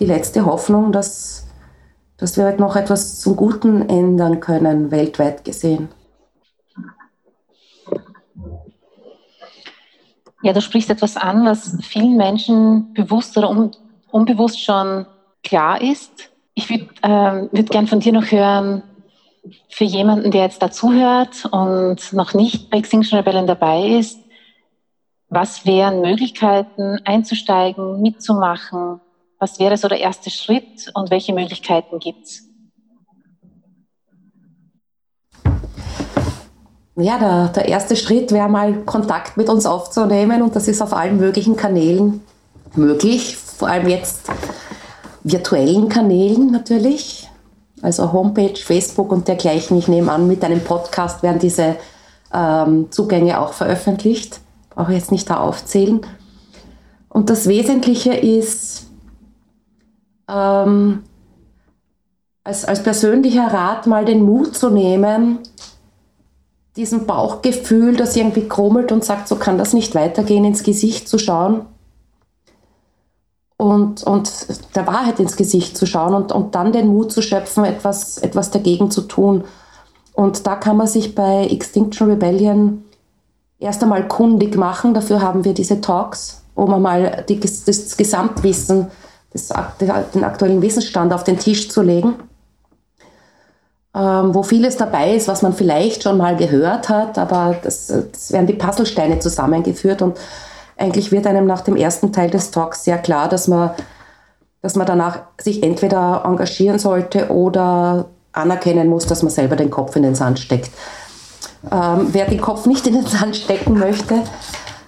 die 0.00 0.06
letzte 0.06 0.44
Hoffnung, 0.44 0.90
dass, 0.90 1.44
dass 2.16 2.36
wir 2.36 2.50
noch 2.56 2.74
etwas 2.74 3.20
zum 3.20 3.36
Guten 3.36 3.88
ändern 3.88 4.40
können, 4.40 4.90
weltweit 4.90 5.44
gesehen. 5.44 5.88
Ja, 10.42 10.52
du 10.52 10.60
sprichst 10.60 10.90
etwas 10.90 11.16
an, 11.16 11.44
was 11.44 11.76
vielen 11.82 12.16
Menschen 12.16 12.92
bewusst 12.94 13.36
oder 13.36 13.50
un 13.50 13.72
unbewusst 14.10 14.60
schon 14.60 15.06
klar 15.44 15.80
ist. 15.80 16.30
Ich 16.54 16.68
würde 16.68 16.88
ähm, 17.02 17.48
würd 17.52 17.70
gern 17.70 17.86
von 17.86 18.00
dir 18.00 18.12
noch 18.12 18.30
hören, 18.30 18.82
für 19.68 19.84
jemanden, 19.84 20.30
der 20.30 20.42
jetzt 20.42 20.62
dazuhört 20.62 21.46
und 21.50 22.12
noch 22.12 22.34
nicht 22.34 22.70
bei 22.70 22.78
Extinction 22.78 23.18
Rebellion 23.18 23.46
dabei 23.46 23.86
ist, 23.86 24.20
was 25.28 25.64
wären 25.64 26.00
Möglichkeiten 26.00 26.98
einzusteigen, 27.04 28.02
mitzumachen? 28.02 29.00
Was 29.38 29.58
wäre 29.60 29.76
so 29.76 29.88
der 29.88 30.00
erste 30.00 30.28
Schritt 30.28 30.90
und 30.94 31.10
welche 31.10 31.32
Möglichkeiten 31.32 32.00
gibt 32.00 32.24
es? 32.24 32.49
Ja, 37.02 37.18
der, 37.18 37.48
der 37.48 37.68
erste 37.68 37.96
Schritt 37.96 38.32
wäre 38.32 38.48
mal 38.48 38.74
Kontakt 38.84 39.36
mit 39.36 39.48
uns 39.48 39.64
aufzunehmen 39.64 40.42
und 40.42 40.54
das 40.54 40.68
ist 40.68 40.82
auf 40.82 40.92
allen 40.92 41.16
möglichen 41.18 41.56
Kanälen 41.56 42.22
möglich, 42.74 43.36
vor 43.36 43.68
allem 43.68 43.88
jetzt 43.88 44.28
virtuellen 45.24 45.88
Kanälen 45.88 46.50
natürlich, 46.50 47.28
also 47.82 48.12
Homepage, 48.12 48.56
Facebook 48.56 49.12
und 49.12 49.28
dergleichen. 49.28 49.78
Ich 49.78 49.88
nehme 49.88 50.12
an, 50.12 50.28
mit 50.28 50.44
einem 50.44 50.60
Podcast 50.60 51.22
werden 51.22 51.38
diese 51.38 51.76
ähm, 52.32 52.90
Zugänge 52.90 53.40
auch 53.40 53.52
veröffentlicht, 53.52 54.40
brauche 54.70 54.92
ich 54.92 54.98
jetzt 54.98 55.12
nicht 55.12 55.28
da 55.30 55.38
aufzählen. 55.38 56.00
Und 57.08 57.30
das 57.30 57.48
Wesentliche 57.48 58.14
ist, 58.14 58.86
ähm, 60.28 61.02
als, 62.44 62.64
als 62.64 62.82
persönlicher 62.82 63.46
Rat 63.46 63.86
mal 63.86 64.04
den 64.04 64.22
Mut 64.22 64.56
zu 64.56 64.70
nehmen, 64.70 65.40
diesem 66.76 67.06
Bauchgefühl, 67.06 67.96
das 67.96 68.16
irgendwie 68.16 68.48
krummelt 68.48 68.92
und 68.92 69.04
sagt, 69.04 69.28
so 69.28 69.36
kann 69.36 69.58
das 69.58 69.72
nicht 69.72 69.94
weitergehen, 69.94 70.44
ins 70.44 70.62
Gesicht 70.62 71.08
zu 71.08 71.18
schauen 71.18 71.66
und, 73.56 74.04
und 74.04 74.30
der 74.74 74.86
Wahrheit 74.86 75.20
ins 75.20 75.36
Gesicht 75.36 75.76
zu 75.76 75.84
schauen 75.86 76.14
und, 76.14 76.32
und 76.32 76.54
dann 76.54 76.72
den 76.72 76.88
Mut 76.88 77.12
zu 77.12 77.20
schöpfen, 77.22 77.64
etwas, 77.64 78.18
etwas 78.18 78.50
dagegen 78.50 78.90
zu 78.90 79.02
tun. 79.02 79.44
Und 80.14 80.46
da 80.46 80.56
kann 80.56 80.76
man 80.76 80.86
sich 80.86 81.14
bei 81.14 81.46
Extinction 81.46 82.08
Rebellion 82.08 82.84
erst 83.58 83.82
einmal 83.82 84.06
kundig 84.08 84.56
machen. 84.56 84.94
Dafür 84.94 85.20
haben 85.20 85.44
wir 85.44 85.52
diese 85.52 85.80
Talks, 85.80 86.42
um 86.54 86.72
einmal 86.72 87.24
die, 87.28 87.38
das 87.38 87.96
Gesamtwissen, 87.96 88.86
das, 89.32 89.52
den 90.14 90.24
aktuellen 90.24 90.62
Wissensstand 90.62 91.12
auf 91.12 91.24
den 91.24 91.38
Tisch 91.38 91.68
zu 91.68 91.82
legen 91.82 92.14
ähm, 93.94 94.34
wo 94.34 94.42
vieles 94.42 94.76
dabei 94.76 95.14
ist, 95.14 95.26
was 95.26 95.42
man 95.42 95.52
vielleicht 95.52 96.02
schon 96.04 96.16
mal 96.16 96.36
gehört 96.36 96.88
hat, 96.88 97.18
aber 97.18 97.56
das, 97.62 97.88
das 97.88 98.32
werden 98.32 98.46
die 98.46 98.52
Puzzlesteine 98.54 99.18
zusammengeführt 99.18 100.02
und 100.02 100.18
eigentlich 100.76 101.12
wird 101.12 101.26
einem 101.26 101.46
nach 101.46 101.60
dem 101.60 101.76
ersten 101.76 102.12
Teil 102.12 102.30
des 102.30 102.50
Talks 102.50 102.84
sehr 102.84 102.98
klar, 102.98 103.28
dass 103.28 103.48
man, 103.48 103.70
dass 104.62 104.76
man 104.76 104.86
danach 104.86 105.20
sich 105.40 105.62
entweder 105.62 106.22
engagieren 106.24 106.78
sollte 106.78 107.30
oder 107.30 108.06
anerkennen 108.32 108.88
muss, 108.88 109.06
dass 109.06 109.22
man 109.22 109.30
selber 109.30 109.56
den 109.56 109.70
Kopf 109.70 109.96
in 109.96 110.04
den 110.04 110.14
Sand 110.14 110.38
steckt. 110.38 110.70
Ähm, 111.70 112.08
wer 112.12 112.26
den 112.26 112.40
Kopf 112.40 112.66
nicht 112.66 112.86
in 112.86 112.94
den 112.94 113.06
Sand 113.06 113.36
stecken 113.36 113.78
möchte, 113.78 114.22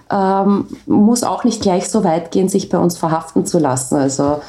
ähm, 0.09 0.67
muss 0.85 1.23
auch 1.23 1.43
nicht 1.43 1.61
gleich 1.61 1.89
so 1.89 2.03
weit 2.03 2.31
gehen, 2.31 2.49
sich 2.49 2.69
bei 2.69 2.77
uns 2.77 2.97
verhaften 2.97 3.45
zu 3.45 3.59
lassen. 3.59 3.95
Also 3.95 4.41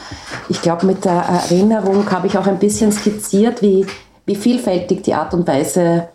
ich 0.48 0.62
glaube, 0.62 0.86
mit 0.86 1.04
der 1.04 1.12
Erinnerung 1.12 2.10
habe 2.10 2.26
ich 2.26 2.38
auch 2.38 2.46
ein 2.46 2.58
bisschen 2.58 2.92
skizziert, 2.92 3.60
wie 3.62 3.86
wie 4.26 4.34
vielfältig 4.34 5.02
die 5.02 5.14
Art 5.14 5.34
und 5.34 5.46
Weise 5.46 6.08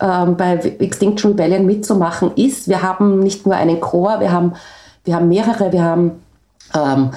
ähm, 0.00 0.36
bei 0.36 0.54
Extinction 0.78 1.32
Rebellion 1.32 1.66
mitzumachen 1.66 2.32
ist. 2.36 2.68
Wir 2.68 2.82
haben 2.82 3.20
nicht 3.20 3.46
nur 3.46 3.56
einen 3.56 3.80
Chor, 3.80 4.20
wir 4.20 4.32
haben, 4.32 4.54
wir 5.04 5.14
haben 5.14 5.28
mehrere, 5.28 5.72
wir 5.72 5.82
haben 5.82 6.22
ähm, 6.74 7.10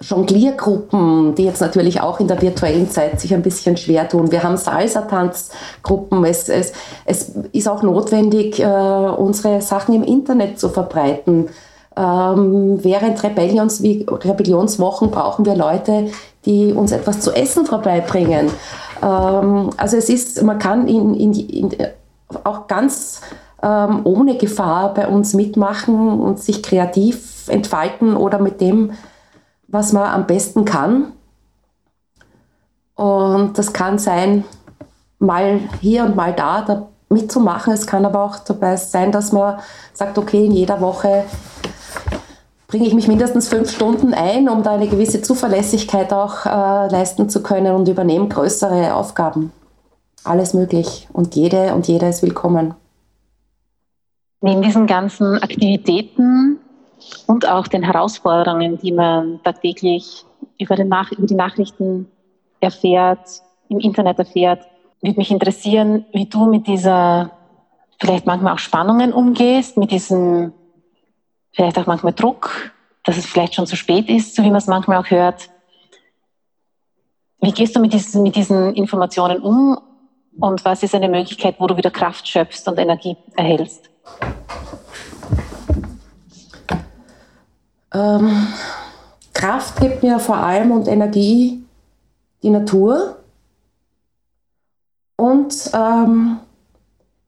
Jongliergruppen, 0.00 1.34
die 1.34 1.44
jetzt 1.44 1.60
natürlich 1.60 2.00
auch 2.00 2.20
in 2.20 2.28
der 2.28 2.40
virtuellen 2.42 2.90
Zeit 2.90 3.20
sich 3.20 3.32
ein 3.32 3.42
bisschen 3.42 3.76
schwer 3.76 4.08
tun. 4.08 4.30
Wir 4.30 4.42
haben 4.42 4.56
Salsa-Tanzgruppen. 4.56 6.24
Es, 6.24 6.48
es, 6.48 6.72
es 7.04 7.32
ist 7.52 7.68
auch 7.68 7.82
notwendig, 7.82 8.60
äh, 8.60 8.64
unsere 8.64 9.60
Sachen 9.62 9.94
im 9.94 10.02
Internet 10.02 10.58
zu 10.58 10.68
verbreiten. 10.68 11.48
Ähm, 11.96 12.82
während 12.82 13.22
Rebellions, 13.22 13.82
Rebellionswochen 13.82 15.10
brauchen 15.10 15.46
wir 15.46 15.54
Leute, 15.54 16.08
die 16.44 16.72
uns 16.72 16.92
etwas 16.92 17.20
zu 17.20 17.32
essen 17.32 17.64
vorbeibringen. 17.64 18.50
Ähm, 19.02 19.70
also 19.76 19.96
es 19.96 20.08
ist, 20.08 20.42
man 20.42 20.58
kann 20.58 20.86
in, 20.86 21.14
in, 21.14 21.32
in, 21.32 21.76
auch 22.44 22.66
ganz 22.66 23.20
ähm, 23.62 24.00
ohne 24.04 24.36
Gefahr 24.36 24.94
bei 24.94 25.08
uns 25.08 25.34
mitmachen 25.34 26.20
und 26.20 26.38
sich 26.38 26.62
kreativ 26.62 27.48
entfalten 27.48 28.16
oder 28.16 28.38
mit 28.38 28.60
dem, 28.60 28.92
was 29.68 29.92
man 29.92 30.04
am 30.04 30.26
besten 30.26 30.64
kann. 30.64 31.12
Und 32.94 33.58
das 33.58 33.72
kann 33.72 33.98
sein, 33.98 34.44
mal 35.18 35.60
hier 35.80 36.04
und 36.04 36.16
mal 36.16 36.32
da, 36.32 36.62
da 36.62 36.88
mitzumachen. 37.08 37.72
Es 37.72 37.86
kann 37.86 38.04
aber 38.04 38.22
auch 38.22 38.38
dabei 38.38 38.76
sein, 38.76 39.12
dass 39.12 39.32
man 39.32 39.58
sagt, 39.92 40.18
okay, 40.18 40.44
in 40.44 40.52
jeder 40.52 40.80
Woche 40.80 41.24
bringe 42.74 42.88
ich 42.88 42.94
mich 42.94 43.06
mindestens 43.06 43.48
fünf 43.48 43.70
Stunden 43.70 44.14
ein, 44.14 44.48
um 44.48 44.64
da 44.64 44.72
eine 44.72 44.88
gewisse 44.88 45.22
Zuverlässigkeit 45.22 46.12
auch 46.12 46.44
äh, 46.44 46.90
leisten 46.90 47.28
zu 47.28 47.40
können 47.40 47.72
und 47.72 47.88
übernehme 47.88 48.26
größere 48.26 48.96
Aufgaben. 48.96 49.52
Alles 50.24 50.54
möglich 50.54 51.06
und 51.12 51.36
jede 51.36 51.72
und 51.72 51.86
jeder 51.86 52.08
ist 52.08 52.24
willkommen. 52.24 52.74
Neben 54.40 54.60
diesen 54.60 54.88
ganzen 54.88 55.40
Aktivitäten 55.40 56.58
und 57.28 57.48
auch 57.48 57.68
den 57.68 57.84
Herausforderungen, 57.84 58.76
die 58.78 58.90
man 58.90 59.38
tagtäglich 59.44 60.24
über, 60.58 60.76
Nach 60.84 61.12
über 61.12 61.28
die 61.28 61.36
Nachrichten 61.36 62.08
erfährt, 62.58 63.40
im 63.68 63.78
Internet 63.78 64.18
erfährt, 64.18 64.66
würde 65.00 65.16
mich 65.16 65.30
interessieren, 65.30 66.06
wie 66.12 66.26
du 66.26 66.46
mit 66.46 66.66
dieser 66.66 67.30
vielleicht 68.00 68.26
manchmal 68.26 68.54
auch 68.54 68.58
Spannungen 68.58 69.12
umgehst, 69.12 69.76
mit 69.76 69.92
diesen 69.92 70.52
vielleicht 71.54 71.78
auch 71.78 71.86
manchmal 71.86 72.12
Druck, 72.12 72.72
dass 73.04 73.16
es 73.16 73.26
vielleicht 73.26 73.54
schon 73.54 73.66
zu 73.66 73.76
spät 73.76 74.08
ist, 74.08 74.34
so 74.34 74.42
wie 74.42 74.48
man 74.48 74.56
es 74.56 74.66
manchmal 74.66 74.98
auch 74.98 75.10
hört. 75.10 75.48
Wie 77.40 77.52
gehst 77.52 77.76
du 77.76 77.80
mit 77.80 77.92
diesen, 77.92 78.22
mit 78.22 78.36
diesen 78.36 78.74
Informationen 78.74 79.40
um 79.40 79.78
und 80.38 80.64
was 80.64 80.82
ist 80.82 80.94
eine 80.94 81.08
Möglichkeit, 81.08 81.56
wo 81.58 81.66
du 81.66 81.76
wieder 81.76 81.90
Kraft 81.90 82.26
schöpfst 82.26 82.66
und 82.66 82.78
Energie 82.78 83.16
erhältst? 83.36 83.90
Ähm, 87.92 88.48
Kraft 89.32 89.80
gibt 89.80 90.02
mir 90.02 90.18
vor 90.18 90.36
allem 90.36 90.72
und 90.72 90.88
Energie 90.88 91.62
die 92.42 92.50
Natur 92.50 93.18
und 95.16 95.70
ähm, 95.72 96.40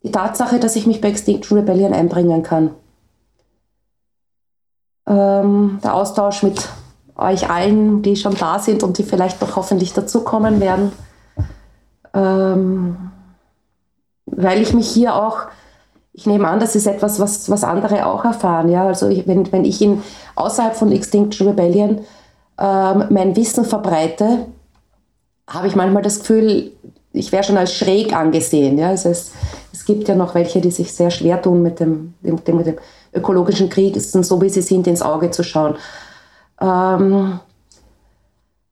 die 0.02 0.10
Tatsache, 0.10 0.58
dass 0.58 0.74
ich 0.74 0.86
mich 0.86 1.00
bei 1.00 1.08
Extinction 1.08 1.58
Rebellion 1.58 1.92
einbringen 1.92 2.42
kann 2.42 2.74
ähm, 5.06 5.78
der 5.82 5.94
Austausch 5.94 6.42
mit 6.42 6.68
euch 7.16 7.50
allen, 7.50 8.02
die 8.02 8.16
schon 8.16 8.34
da 8.34 8.58
sind 8.58 8.82
und 8.82 8.98
die 8.98 9.02
vielleicht 9.02 9.40
noch 9.40 9.56
hoffentlich 9.56 9.92
dazukommen 9.92 10.60
werden. 10.60 10.92
Ähm, 12.14 13.10
weil 14.26 14.60
ich 14.60 14.74
mich 14.74 14.88
hier 14.88 15.14
auch 15.14 15.46
ich 16.16 16.24
nehme 16.24 16.48
an, 16.48 16.58
das 16.58 16.74
ist 16.74 16.86
etwas, 16.86 17.20
was, 17.20 17.50
was 17.50 17.62
andere 17.62 18.06
auch 18.06 18.24
erfahren. 18.24 18.70
Ja? 18.70 18.86
Also 18.86 19.08
ich, 19.08 19.26
wenn, 19.28 19.52
wenn 19.52 19.66
ich 19.66 19.82
in, 19.82 20.02
außerhalb 20.34 20.74
von 20.74 20.90
Extinction 20.90 21.46
Rebellion 21.46 22.00
ähm, 22.58 23.04
mein 23.10 23.36
Wissen 23.36 23.66
verbreite, 23.66 24.46
habe 25.46 25.66
ich 25.66 25.76
manchmal 25.76 26.02
das 26.02 26.20
Gefühl, 26.20 26.72
ich 27.12 27.32
wäre 27.32 27.44
schon 27.44 27.58
als 27.58 27.74
schräg 27.74 28.16
angesehen. 28.16 28.78
Ja? 28.78 28.88
Also 28.88 29.10
es, 29.10 29.32
es 29.74 29.84
gibt 29.84 30.08
ja 30.08 30.14
noch 30.14 30.34
welche, 30.34 30.62
die 30.62 30.70
sich 30.70 30.94
sehr 30.94 31.10
schwer 31.10 31.40
tun, 31.42 31.62
mit 31.62 31.80
dem, 31.80 32.14
dem, 32.22 32.42
dem, 32.42 32.56
mit 32.56 32.66
dem 32.66 32.78
ökologischen 33.16 33.68
Krieg, 33.68 34.00
so 34.00 34.40
wie 34.42 34.48
sie 34.48 34.62
sind, 34.62 34.86
ins 34.86 35.02
Auge 35.02 35.30
zu 35.30 35.42
schauen. 35.42 35.76
Ähm, 36.60 37.40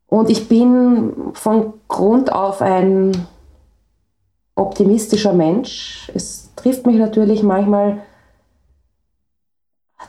und 0.06 0.30
ich 0.30 0.48
bin 0.48 1.12
von 1.32 1.74
Grund 1.88 2.32
auf 2.32 2.62
ein 2.62 3.26
optimistischer 4.54 5.32
Mensch. 5.32 6.10
Es 6.14 6.50
trifft 6.54 6.86
mich 6.86 6.96
natürlich 6.96 7.42
manchmal, 7.42 7.98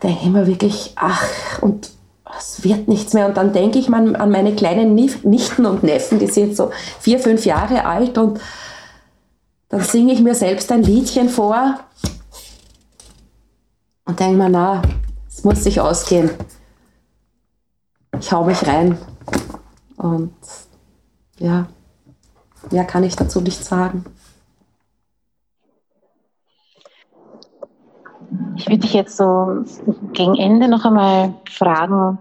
denke 0.03 0.19
ich 0.23 0.33
wirklich, 0.33 0.93
ach, 0.95 1.61
und 1.61 1.89
es 2.37 2.63
wird 2.63 2.87
nichts 2.87 3.13
mehr. 3.13 3.27
Und 3.27 3.37
dann 3.37 3.53
denke 3.53 3.79
ich 3.79 3.89
mal 3.89 4.15
an 4.15 4.29
meine 4.29 4.55
kleinen 4.55 4.93
Nichten 4.93 5.65
und 5.65 5.83
Neffen, 5.83 6.19
die 6.19 6.27
sind 6.27 6.55
so 6.55 6.71
vier, 6.99 7.19
fünf 7.19 7.45
Jahre 7.45 7.85
alt 7.85 8.17
und 8.17 8.39
dann 9.69 9.81
singe 9.81 10.13
ich 10.13 10.21
mir 10.21 10.35
selbst 10.35 10.71
ein 10.71 10.83
Liedchen 10.83 11.29
vor 11.29 11.79
und 14.05 14.19
denke 14.19 14.37
mir, 14.37 14.49
na, 14.49 14.81
es 15.27 15.43
muss 15.43 15.63
sich 15.63 15.79
ausgehen. 15.79 16.29
Ich 18.19 18.31
hau 18.31 18.43
mich 18.45 18.65
rein. 18.65 18.97
Und 19.97 20.33
ja, 21.39 21.67
mehr 22.71 22.85
kann 22.85 23.03
ich 23.03 23.15
dazu 23.15 23.41
nicht 23.41 23.63
sagen. 23.63 24.05
Ich 28.55 28.67
würde 28.67 28.79
dich 28.79 28.93
jetzt 28.93 29.17
so 29.17 29.63
gegen 30.13 30.35
Ende 30.35 30.67
noch 30.67 30.85
einmal 30.85 31.33
fragen. 31.49 32.17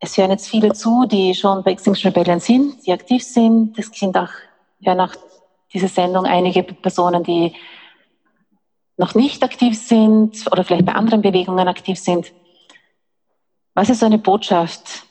Es 0.00 0.16
hören 0.18 0.30
jetzt 0.30 0.48
viele 0.48 0.72
zu, 0.72 1.06
die 1.06 1.34
schon 1.34 1.62
bei 1.62 1.72
Extinction 1.72 2.12
Rebellion 2.12 2.40
sind, 2.40 2.86
die 2.86 2.92
aktiv 2.92 3.22
sind. 3.22 3.78
Es 3.78 3.86
sind 3.88 4.16
auch, 4.16 4.28
hören 4.82 5.00
auch 5.00 5.14
diese 5.72 5.88
Sendung 5.88 6.26
einige 6.26 6.62
Personen, 6.62 7.22
die 7.22 7.54
noch 8.96 9.14
nicht 9.14 9.42
aktiv 9.42 9.78
sind 9.78 10.50
oder 10.50 10.64
vielleicht 10.64 10.86
bei 10.86 10.94
anderen 10.94 11.22
Bewegungen 11.22 11.68
aktiv 11.68 11.98
sind. 11.98 12.32
Was 13.74 13.90
ist 13.90 14.00
so 14.00 14.06
eine 14.06 14.18
Botschaft 14.18 15.04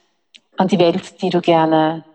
an 0.58 0.68
die 0.68 0.80
Welt, 0.80 1.22
die 1.22 1.30
du 1.30 1.42
gerne 1.42 2.06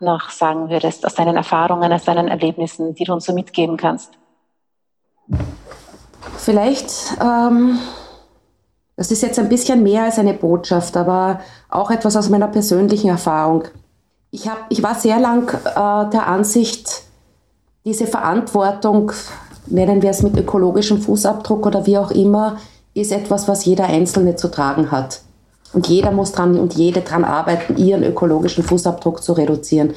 noch 0.00 0.30
sagen 0.30 0.68
würdest, 0.68 1.04
aus 1.06 1.14
deinen 1.14 1.36
Erfahrungen, 1.36 1.92
aus 1.92 2.04
deinen 2.04 2.28
Erlebnissen, 2.28 2.94
die 2.94 3.04
du 3.04 3.14
uns 3.14 3.24
so 3.24 3.32
mitgeben 3.32 3.76
kannst? 3.76 4.18
Vielleicht, 6.36 7.16
ähm, 7.20 7.78
das 8.96 9.10
ist 9.10 9.22
jetzt 9.22 9.38
ein 9.38 9.48
bisschen 9.48 9.82
mehr 9.82 10.04
als 10.04 10.18
eine 10.18 10.34
Botschaft, 10.34 10.96
aber 10.96 11.40
auch 11.68 11.90
etwas 11.90 12.16
aus 12.16 12.28
meiner 12.28 12.48
persönlichen 12.48 13.08
Erfahrung. 13.08 13.64
Ich, 14.30 14.48
hab, 14.48 14.66
ich 14.68 14.82
war 14.82 14.94
sehr 14.94 15.18
lang 15.18 15.48
äh, 15.48 16.10
der 16.10 16.26
Ansicht, 16.26 17.02
diese 17.84 18.06
Verantwortung, 18.06 19.12
nennen 19.70 20.02
wir 20.02 20.10
es 20.10 20.22
mit 20.22 20.36
ökologischem 20.36 21.00
Fußabdruck 21.00 21.66
oder 21.66 21.86
wie 21.86 21.98
auch 21.98 22.10
immer, 22.10 22.58
ist 22.94 23.12
etwas, 23.12 23.48
was 23.48 23.64
jeder 23.64 23.84
Einzelne 23.84 24.36
zu 24.36 24.48
tragen 24.48 24.90
hat. 24.90 25.22
Und 25.72 25.86
jeder 25.86 26.12
muss 26.12 26.32
dran 26.32 26.58
und 26.58 26.74
jede 26.74 27.02
dran 27.02 27.24
arbeiten, 27.24 27.76
ihren 27.76 28.02
ökologischen 28.02 28.64
Fußabdruck 28.64 29.22
zu 29.22 29.34
reduzieren. 29.34 29.94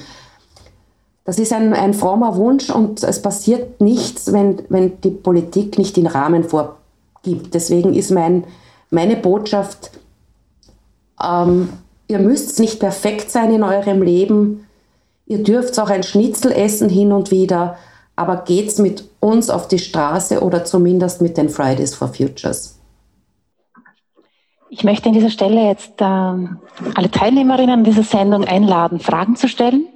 Das 1.24 1.40
ist 1.40 1.54
ein, 1.54 1.74
ein 1.74 1.94
frommer 1.94 2.36
Wunsch 2.36 2.70
und 2.70 3.04
es 3.04 3.22
passiert 3.22 3.80
nichts, 3.80 4.34
wenn, 4.34 4.64
wenn 4.70 5.00
die 5.02 5.12
Politik 5.12 5.78
nicht 5.78 5.96
den 5.96 6.08
Rahmen 6.08 6.44
vorgibt. 6.44 7.54
Deswegen 7.54 7.94
ist 7.94 8.12
mein, 8.12 8.44
meine 8.90 9.16
Botschaft, 9.16 9.92
ähm, 11.24 11.70
ihr 12.08 12.20
müsst 12.20 12.60
nicht 12.60 12.80
perfekt 12.80 13.32
sein 13.32 13.54
in 13.54 13.64
eurem 13.64 14.02
Leben. 14.02 14.68
Ihr 15.28 15.44
dürft 15.44 15.80
auch 15.80 15.90
ein 15.90 16.04
Schnitzel 16.04 16.52
essen 16.52 16.90
hin 16.90 17.14
und 17.14 17.32
wieder, 17.32 17.78
aber 18.22 18.38
geht's 18.44 18.78
mit 18.78 19.04
uns 19.20 19.50
auf 19.50 19.68
die 19.68 19.80
Straße 19.80 20.42
oder 20.42 20.64
zumindest 20.64 21.22
mit 21.22 21.38
den 21.38 21.50
Fridays 21.50 21.96
for 21.96 22.08
Futures. 22.08 22.80
Ich 24.70 24.84
möchte 24.84 25.10
an 25.10 25.14
dieser 25.14 25.32
Stelle 25.32 25.66
jetzt 25.68 26.00
äh, 26.00 26.04
alle 26.06 27.12
Teilnehmerinnen 27.12 27.84
dieser 27.84 28.04
Sendung 28.04 28.46
einladen, 28.46 29.00
Fragen 29.00 29.36
zu 29.36 29.50
stellen. 29.50 29.88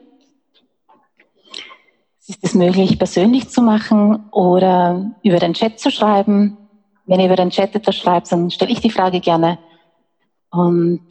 Ist 2.28 2.44
es 2.44 2.56
möglich, 2.56 2.98
persönlich 2.98 3.50
zu 3.50 3.62
machen 3.62 4.26
oder 4.32 5.12
über 5.24 5.38
den 5.38 5.54
Chat 5.54 5.80
zu 5.80 5.92
schreiben? 5.92 6.58
Wenn 7.06 7.20
ihr 7.20 7.28
über 7.28 7.36
den 7.36 7.52
Chat 7.52 7.76
etwas 7.76 7.96
schreibt, 7.96 8.32
dann 8.32 8.50
stelle 8.50 8.72
ich 8.72 8.82
die 8.82 8.90
Frage 8.90 9.20
gerne 9.20 9.60
und 10.50 11.06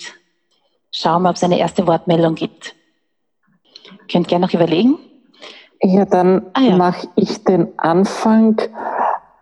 schauen 0.91 1.23
wir, 1.23 1.31
ob 1.31 1.37
es 1.37 1.45
eine 1.45 1.59
erste 1.59 1.87
Wortmeldung 1.87 2.35
gibt. 2.35 2.75
Ihr 3.85 4.07
könnt 4.11 4.27
gerne 4.27 4.47
noch 4.47 4.53
überlegen. 4.53 4.99
Ja, 5.87 6.07
dann 6.07 6.47
ah, 6.55 6.61
ja. 6.63 6.77
mache 6.77 7.09
ich 7.15 7.45
den 7.45 7.69
Anfang. 7.77 8.57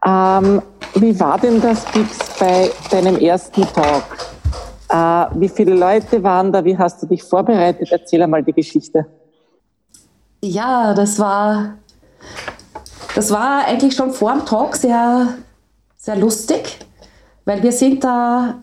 Ähm, 0.05 0.61
wie 0.95 1.19
war 1.21 1.39
denn 1.39 1.61
das 1.61 1.85
Gips 1.93 2.19
bei 2.41 2.69
deinem 2.91 3.17
ersten 3.17 3.63
Talk? 3.63 4.03
Äh, 4.89 5.39
wie 5.39 5.49
viele 5.49 5.75
Leute 5.75 6.21
waren 6.25 6.51
da? 6.51 6.65
Wie 6.65 6.77
hast 6.77 7.01
du 7.01 7.07
dich 7.07 7.23
vorbereitet? 7.23 7.93
Erzähl 7.93 8.23
einmal 8.23 8.43
die 8.43 8.53
Geschichte. 8.53 9.07
Ja, 10.43 10.93
das 10.95 11.21
war, 11.21 11.75
das 13.15 13.31
war 13.31 13.65
eigentlich 13.65 13.95
schon 13.95 14.11
vor 14.11 14.33
dem 14.33 14.45
Talk 14.45 14.75
sehr, 14.75 15.29
sehr 15.97 16.17
lustig, 16.17 16.81
weil 17.45 17.63
wir 17.63 17.71
sind 17.71 18.03
da 18.03 18.55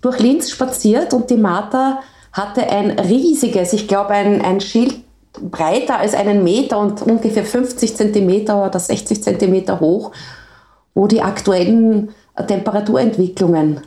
durch 0.00 0.20
Linz 0.20 0.48
spaziert 0.48 1.12
und 1.12 1.28
die 1.28 1.36
Martha 1.36 2.02
hatte 2.32 2.68
ein 2.68 2.92
riesiges, 3.00 3.72
ich 3.72 3.88
glaube 3.88 4.10
ein, 4.10 4.42
ein 4.42 4.60
Schild 4.60 5.05
breiter 5.40 5.98
als 5.98 6.14
einen 6.14 6.44
Meter 6.44 6.78
und 6.78 7.02
ungefähr 7.02 7.44
50 7.44 7.96
Zentimeter 7.96 8.66
oder 8.66 8.78
60 8.78 9.22
Zentimeter 9.22 9.80
hoch 9.80 10.12
wo 10.96 11.06
die 11.06 11.22
aktuellen 11.22 12.08
Temperaturentwicklungen 12.48 13.82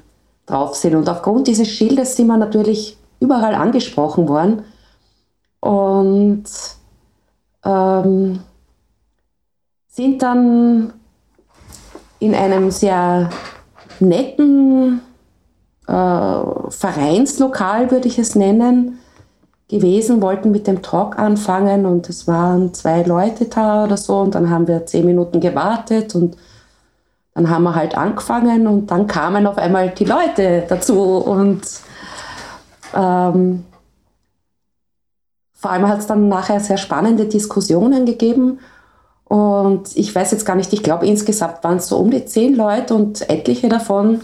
drauf 0.46 0.76
sind. 0.76 0.96
Und 0.96 1.10
aufgrund 1.10 1.48
dieses 1.48 1.68
Schildes 1.68 2.16
sind 2.16 2.28
wir 2.28 2.38
natürlich 2.38 2.98
überall 3.20 3.56
angesprochen 3.56 4.30
worden. 4.30 4.62
Und 5.60 6.44
ähm, 7.66 8.40
sind 9.88 10.22
dann 10.22 10.94
in 12.20 12.36
einem 12.36 12.70
sehr 12.70 13.32
netten 14.00 15.02
äh, 15.88 15.92
Vereinslokal, 15.92 17.90
würde 17.90 18.08
ich 18.08 18.20
es 18.20 18.36
nennen, 18.36 19.00
gewesen, 19.70 20.22
wollten 20.22 20.52
mit 20.52 20.66
dem 20.68 20.82
Talk 20.82 21.18
anfangen 21.20 21.86
und 21.86 22.10
es 22.10 22.28
waren 22.28 22.74
zwei 22.74 23.04
Leute 23.04 23.46
da 23.46 23.86
oder 23.86 23.98
so 23.98 24.18
und 24.18 24.34
dann 24.34 24.50
haben 24.50 24.68
wir 24.68 24.86
zehn 24.88 25.06
Minuten 25.06 25.40
gewartet 25.40 26.16
und 26.16 26.36
dann 27.36 27.50
haben 27.50 27.64
wir 27.64 27.76
halt 27.76 27.96
angefangen 27.96 28.68
und 28.68 28.88
dann 28.88 29.06
kamen 29.06 29.46
auf 29.46 29.58
einmal 29.58 29.92
die 29.92 30.06
Leute 30.06 30.66
dazu 30.68 31.00
und 31.00 31.62
ähm, 32.96 33.64
vor 35.54 35.72
allem 35.72 35.88
hat 35.88 36.00
es 36.00 36.08
dann 36.08 36.28
nachher 36.28 36.60
sehr 36.60 36.78
spannende 36.78 37.26
Diskussionen 37.26 38.06
gegeben 38.08 38.60
und 39.26 39.96
ich 39.96 40.14
weiß 40.16 40.32
jetzt 40.32 40.46
gar 40.46 40.56
nicht, 40.56 40.74
ich 40.74 40.82
glaube 40.82 41.06
insgesamt 41.06 41.64
waren 41.64 41.78
es 41.78 41.88
so 41.88 41.98
um 41.98 42.10
die 42.10 42.26
zehn 42.26 42.56
Leute 42.56 42.96
und 42.96 43.30
etliche 43.30 43.70
davon 43.70 44.22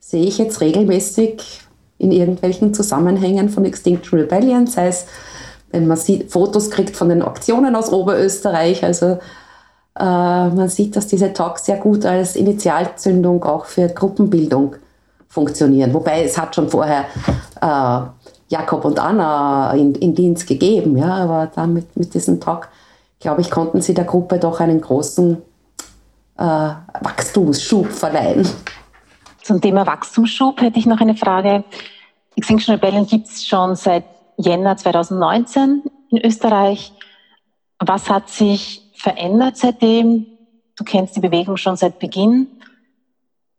sehe 0.00 0.26
ich 0.26 0.36
jetzt 0.36 0.60
regelmäßig 0.60 1.62
in 2.02 2.10
irgendwelchen 2.10 2.74
Zusammenhängen 2.74 3.48
von 3.48 3.64
Extinction 3.64 4.18
Rebellion, 4.18 4.66
sei 4.66 4.88
es, 4.88 5.06
wenn 5.70 5.86
man 5.86 5.96
sieht, 5.96 6.30
Fotos 6.30 6.70
kriegt 6.70 6.96
von 6.96 7.08
den 7.08 7.22
Auktionen 7.22 7.76
aus 7.76 7.92
Oberösterreich, 7.92 8.84
also 8.84 9.18
äh, 9.98 10.04
man 10.04 10.68
sieht, 10.68 10.96
dass 10.96 11.06
diese 11.06 11.32
Talks 11.32 11.64
sehr 11.64 11.76
gut 11.76 12.04
als 12.04 12.34
Initialzündung 12.34 13.44
auch 13.44 13.66
für 13.66 13.88
Gruppenbildung 13.88 14.74
funktionieren. 15.28 15.94
Wobei 15.94 16.24
es 16.24 16.36
hat 16.36 16.54
schon 16.54 16.68
vorher 16.68 17.04
äh, 17.60 18.00
Jakob 18.48 18.84
und 18.84 18.98
Anna 18.98 19.72
in, 19.72 19.94
in 19.94 20.14
Dienst 20.14 20.46
gegeben, 20.46 20.98
ja, 20.98 21.14
aber 21.14 21.50
dann 21.54 21.72
mit, 21.72 21.96
mit 21.96 22.12
diesem 22.12 22.40
Talk, 22.40 22.68
glaube 23.20 23.40
ich, 23.40 23.50
konnten 23.50 23.80
sie 23.80 23.94
der 23.94 24.04
Gruppe 24.04 24.38
doch 24.38 24.60
einen 24.60 24.80
großen 24.80 25.38
äh, 26.36 26.42
Wachstumsschub 26.42 27.86
verleihen. 27.86 28.46
Zum 29.42 29.60
Thema 29.60 29.86
Wachstumsschub 29.86 30.60
hätte 30.60 30.78
ich 30.78 30.86
noch 30.86 31.00
eine 31.00 31.16
Frage. 31.16 31.64
Extinction 32.36 32.74
Rebellion 32.74 33.06
gibt 33.06 33.26
es 33.26 33.46
schon 33.46 33.74
seit 33.74 34.04
Jänner 34.36 34.76
2019 34.76 35.82
in 36.10 36.18
Österreich. 36.24 36.92
Was 37.78 38.08
hat 38.08 38.28
sich 38.28 38.90
verändert 38.94 39.56
seitdem? 39.56 40.26
Du 40.76 40.84
kennst 40.84 41.16
die 41.16 41.20
Bewegung 41.20 41.56
schon 41.56 41.76
seit 41.76 41.98
Beginn 41.98 42.46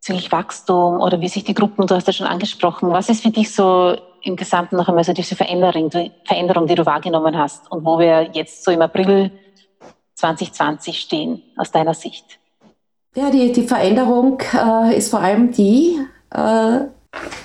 bezüglich 0.03 0.31
Wachstum 0.33 0.99
oder 0.99 1.21
wie 1.21 1.29
sich 1.29 1.45
die 1.45 1.53
Gruppen, 1.53 1.87
du 1.87 1.95
hast 1.95 2.07
ja 2.07 2.13
schon 2.13 2.27
angesprochen. 2.27 2.91
Was 2.91 3.07
ist 3.07 3.23
für 3.23 3.29
dich 3.29 3.53
so 3.53 3.95
im 4.21 4.35
Gesamten 4.35 4.75
noch 4.75 4.89
einmal 4.89 5.05
so 5.05 5.13
diese 5.13 5.35
Veränderung, 5.35 5.89
die 5.89 6.11
Veränderung, 6.25 6.67
die 6.67 6.75
du 6.75 6.85
wahrgenommen 6.85 7.37
hast 7.37 7.71
und 7.71 7.85
wo 7.85 7.99
wir 7.99 8.31
jetzt 8.33 8.65
so 8.65 8.71
im 8.71 8.81
April 8.81 9.31
2020 10.15 10.99
stehen, 10.99 11.41
aus 11.55 11.71
deiner 11.71 11.93
Sicht? 11.93 12.37
Ja, 13.15 13.29
die, 13.29 13.51
die 13.51 13.67
Veränderung 13.67 14.39
äh, 14.53 14.97
ist 14.97 15.11
vor 15.11 15.19
allem 15.19 15.51
die, 15.51 15.99
äh, 16.33 16.79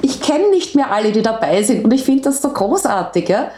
ich 0.01 0.23
kenne 0.23 0.49
nicht 0.51 0.75
mehr 0.75 0.91
alle, 0.91 1.13
die 1.13 1.21
dabei 1.21 1.63
sind 1.63 1.85
und 1.85 1.93
ich 1.93 2.05
finde 2.05 2.23
das 2.23 2.41
so 2.41 2.51
großartig. 2.51 3.29
Ja? 3.29 3.51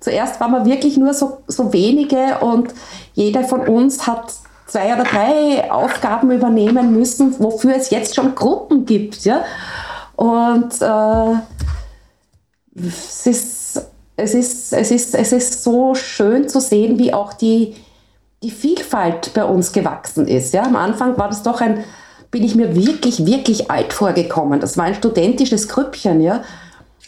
Zuerst 0.00 0.40
waren 0.40 0.52
wir 0.52 0.64
wirklich 0.64 0.96
nur 0.96 1.12
so, 1.12 1.42
so 1.46 1.72
wenige 1.72 2.38
und 2.40 2.72
jeder 3.12 3.44
von 3.44 3.60
uns 3.68 4.06
hat 4.06 4.32
zwei 4.66 4.94
oder 4.94 5.04
drei 5.04 5.70
Aufgaben 5.70 6.30
übernehmen 6.30 6.92
müssen, 6.92 7.38
wofür 7.38 7.76
es 7.76 7.90
jetzt 7.90 8.14
schon 8.14 8.34
Gruppen 8.34 8.86
gibt. 8.86 9.24
Ja? 9.26 9.44
Und 10.16 10.80
äh, 10.80 11.34
es, 12.86 13.26
ist, 13.26 13.82
es, 14.16 14.34
ist, 14.34 14.72
es, 14.72 14.90
ist, 14.90 15.14
es 15.14 15.32
ist 15.32 15.62
so 15.62 15.94
schön 15.94 16.48
zu 16.48 16.58
sehen, 16.58 16.98
wie 16.98 17.12
auch 17.12 17.34
die, 17.34 17.76
die 18.42 18.50
Vielfalt 18.50 19.32
bei 19.34 19.44
uns 19.44 19.72
gewachsen 19.72 20.26
ist. 20.26 20.54
Ja? 20.54 20.62
Am 20.62 20.76
Anfang 20.76 21.18
war 21.18 21.28
das 21.28 21.42
doch 21.42 21.60
ein, 21.60 21.84
bin 22.30 22.42
ich 22.42 22.54
mir 22.54 22.74
wirklich, 22.74 23.26
wirklich 23.26 23.70
alt 23.70 23.92
vorgekommen. 23.92 24.60
Das 24.60 24.78
war 24.78 24.84
ein 24.84 24.94
studentisches 24.94 25.68
Grüppchen. 25.68 26.20
Ja? 26.20 26.42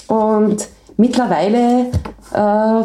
Und 0.08 0.68
mittlerweile 0.96 1.86
äh, 2.32 2.84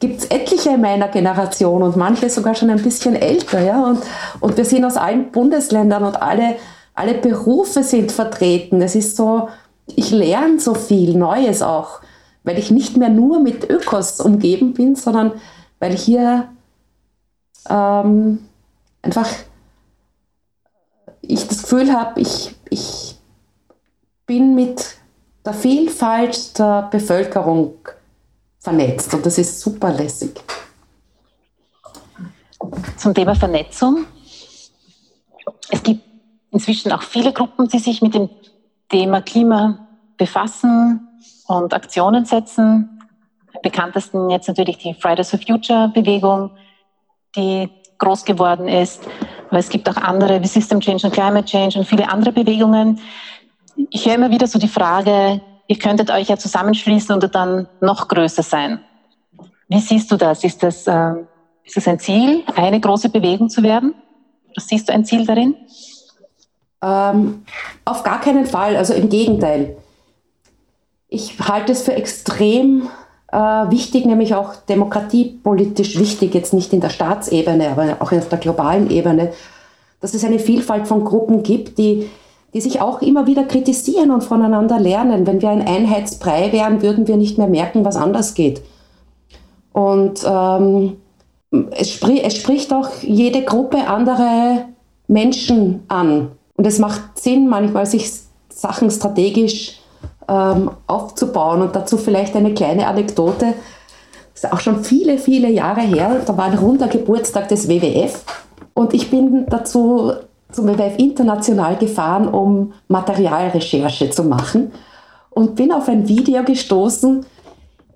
gibt 0.00 0.18
es 0.18 0.24
etliche 0.26 0.70
in 0.70 0.80
meiner 0.80 1.08
Generation 1.08 1.82
und 1.82 1.96
manche 1.96 2.28
sogar 2.28 2.54
schon 2.54 2.70
ein 2.70 2.82
bisschen 2.82 3.14
älter. 3.14 3.60
Ja? 3.60 3.84
Und, 3.84 4.00
und 4.40 4.56
wir 4.56 4.64
sind 4.64 4.84
aus 4.84 4.96
allen 4.96 5.30
Bundesländern 5.30 6.02
und 6.02 6.20
alle, 6.20 6.56
alle 6.94 7.14
Berufe 7.14 7.84
sind 7.84 8.10
vertreten. 8.10 8.82
Es 8.82 8.96
ist 8.96 9.16
so, 9.16 9.48
ich 9.86 10.10
lerne 10.10 10.58
so 10.58 10.74
viel 10.74 11.16
Neues 11.16 11.62
auch, 11.62 12.00
weil 12.42 12.58
ich 12.58 12.72
nicht 12.72 12.96
mehr 12.96 13.10
nur 13.10 13.38
mit 13.38 13.70
Ökos 13.70 14.20
umgeben 14.20 14.72
bin, 14.72 14.96
sondern 14.96 15.32
weil 15.78 15.92
hier 15.92 16.48
ähm, 17.68 18.46
einfach 19.02 19.28
ich 21.28 21.46
das 21.46 21.62
Gefühl 21.62 21.92
habe, 21.92 22.20
ich, 22.20 22.54
ich 22.70 23.16
bin 24.26 24.54
mit 24.54 24.96
der 25.44 25.54
Vielfalt 25.54 26.58
der 26.58 26.88
Bevölkerung 26.90 27.74
vernetzt 28.58 29.14
und 29.14 29.24
das 29.24 29.38
ist 29.38 29.60
super 29.60 29.92
lässig. 29.92 30.40
Zum 32.96 33.14
Thema 33.14 33.34
Vernetzung. 33.34 34.06
Es 35.70 35.82
gibt 35.82 36.02
inzwischen 36.50 36.90
auch 36.90 37.02
viele 37.02 37.32
Gruppen, 37.32 37.68
die 37.68 37.78
sich 37.78 38.02
mit 38.02 38.14
dem 38.14 38.28
Thema 38.88 39.20
Klima 39.20 39.86
befassen 40.16 41.06
und 41.46 41.74
Aktionen 41.74 42.24
setzen. 42.24 43.00
Am 43.54 43.60
bekanntesten 43.62 44.30
jetzt 44.30 44.48
natürlich 44.48 44.78
die 44.78 44.94
Fridays 44.94 45.30
for 45.30 45.38
Future 45.38 45.88
Bewegung, 45.94 46.50
die 47.36 47.68
groß 47.98 48.24
geworden 48.24 48.68
ist. 48.68 49.02
Aber 49.48 49.58
es 49.58 49.68
gibt 49.68 49.88
auch 49.88 49.96
andere 49.96 50.42
wie 50.42 50.46
System 50.46 50.80
Change 50.80 51.06
und 51.06 51.12
Climate 51.12 51.44
Change 51.44 51.78
und 51.78 51.84
viele 51.84 52.08
andere 52.08 52.32
Bewegungen. 52.32 53.00
Ich 53.90 54.06
höre 54.06 54.14
immer 54.14 54.30
wieder 54.30 54.46
so 54.46 54.58
die 54.58 54.68
Frage, 54.68 55.40
ihr 55.66 55.78
könntet 55.78 56.10
euch 56.10 56.28
ja 56.28 56.36
zusammenschließen 56.36 57.14
und 57.14 57.34
dann 57.34 57.68
noch 57.80 58.08
größer 58.08 58.42
sein. 58.42 58.80
Wie 59.68 59.80
siehst 59.80 60.10
du 60.10 60.16
das? 60.16 60.44
Ist 60.44 60.62
das, 60.62 60.86
äh, 60.86 61.14
ist 61.64 61.76
das 61.76 61.88
ein 61.88 61.98
Ziel, 61.98 62.44
eine 62.54 62.80
große 62.80 63.08
Bewegung 63.08 63.48
zu 63.48 63.62
werden? 63.62 63.94
Siehst 64.56 64.88
du 64.88 64.92
ein 64.92 65.04
Ziel 65.04 65.26
darin? 65.26 65.54
Ähm, 66.82 67.44
auf 67.84 68.02
gar 68.02 68.20
keinen 68.20 68.46
Fall, 68.46 68.76
also 68.76 68.94
im 68.94 69.08
Gegenteil. 69.08 69.76
Ich 71.08 71.38
halte 71.40 71.72
es 71.72 71.82
für 71.82 71.94
extrem 71.94 72.88
wichtig, 73.36 74.06
nämlich 74.06 74.34
auch 74.34 74.56
demokratiepolitisch 74.68 75.98
wichtig, 75.98 76.34
jetzt 76.34 76.54
nicht 76.54 76.72
in 76.72 76.80
der 76.80 76.90
Staatsebene, 76.90 77.70
aber 77.70 77.96
auch 78.00 78.12
auf 78.12 78.28
der 78.28 78.38
globalen 78.38 78.90
Ebene, 78.90 79.32
dass 80.00 80.14
es 80.14 80.24
eine 80.24 80.38
Vielfalt 80.38 80.86
von 80.86 81.04
Gruppen 81.04 81.42
gibt, 81.42 81.78
die 81.78 82.08
die 82.56 82.62
sich 82.62 82.80
auch 82.80 83.02
immer 83.02 83.26
wieder 83.26 83.44
kritisieren 83.44 84.10
und 84.10 84.24
voneinander 84.24 84.80
lernen. 84.80 85.26
Wenn 85.26 85.42
wir 85.42 85.50
ein 85.50 85.66
Einheitsbrei 85.66 86.52
wären, 86.52 86.80
würden 86.80 87.06
wir 87.06 87.18
nicht 87.18 87.36
mehr 87.36 87.48
merken, 87.48 87.84
was 87.84 87.96
anders 87.96 88.32
geht. 88.32 88.62
Und 89.74 90.24
ähm, 90.26 90.96
es, 91.72 91.90
sprich, 91.90 92.24
es 92.24 92.34
spricht 92.34 92.72
auch 92.72 92.88
jede 93.02 93.42
Gruppe 93.42 93.86
andere 93.88 94.64
Menschen 95.06 95.82
an. 95.88 96.30
Und 96.56 96.66
es 96.66 96.78
macht 96.78 97.18
Sinn, 97.18 97.46
manchmal 97.46 97.84
sich 97.84 98.10
Sachen 98.48 98.90
strategisch 98.90 99.78
ähm, 100.28 100.70
aufzubauen. 100.86 101.62
Und 101.62 101.76
dazu 101.76 101.96
vielleicht 101.96 102.36
eine 102.36 102.54
kleine 102.54 102.86
Anekdote. 102.86 103.54
Das 104.34 104.44
ist 104.44 104.52
auch 104.52 104.60
schon 104.60 104.84
viele, 104.84 105.18
viele 105.18 105.50
Jahre 105.50 105.80
her. 105.80 106.20
Da 106.24 106.36
war 106.36 106.44
ein 106.44 106.58
runder 106.58 106.88
Geburtstag 106.88 107.48
des 107.48 107.68
WWF. 107.68 108.24
Und 108.74 108.92
ich 108.92 109.10
bin 109.10 109.46
dazu 109.48 110.12
zum 110.52 110.68
WWF 110.68 110.98
International 110.98 111.76
gefahren, 111.76 112.28
um 112.28 112.72
Materialrecherche 112.88 114.10
zu 114.10 114.24
machen 114.24 114.72
und 115.30 115.54
bin 115.54 115.70
auf 115.72 115.88
ein 115.88 116.08
Video 116.08 116.42
gestoßen, 116.44 117.24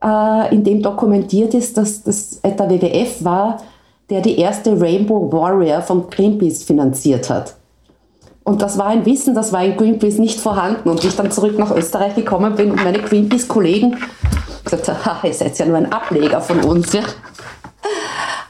äh, 0.05 0.55
in 0.55 0.63
dem 0.63 0.83
dokumentiert 0.83 1.55
ist, 1.55 1.77
dass 1.77 2.03
das 2.03 2.41
der 2.43 2.59
WWF 2.59 3.25
war, 3.25 3.63
der 4.11 4.21
die 4.21 4.39
erste 4.39 4.79
Rainbow 4.79 5.33
Warrior 5.33 5.81
von 5.81 6.11
Greenpeace 6.11 6.65
finanziert 6.65 7.31
hat. 7.31 7.55
Und 8.43 8.63
das 8.63 8.79
war 8.79 8.87
ein 8.87 9.07
Wissen, 9.07 9.35
das 9.35 9.53
war 9.53 9.63
in 9.65 9.77
Greenpeace 9.77 10.19
nicht 10.19 10.41
vorhanden. 10.41 10.89
Und 10.89 11.05
ich 11.05 11.15
dann 11.15 11.31
zurück 11.31 11.59
nach 11.59 11.71
Österreich 11.71 12.15
gekommen 12.15 12.55
bin 12.57 12.71
und 12.71 12.83
meine 12.83 13.01
Greenpeace-Kollegen 13.01 13.97
gesagt 14.65 14.89
haben, 14.89 15.27
ihr 15.27 15.35
seid 15.35 15.59
ja 15.59 15.67
nur 15.67 15.77
ein 15.77 15.93
Ableger 15.93 16.41
von 16.41 16.63
uns. 16.65 16.93
Ja. 16.93 17.03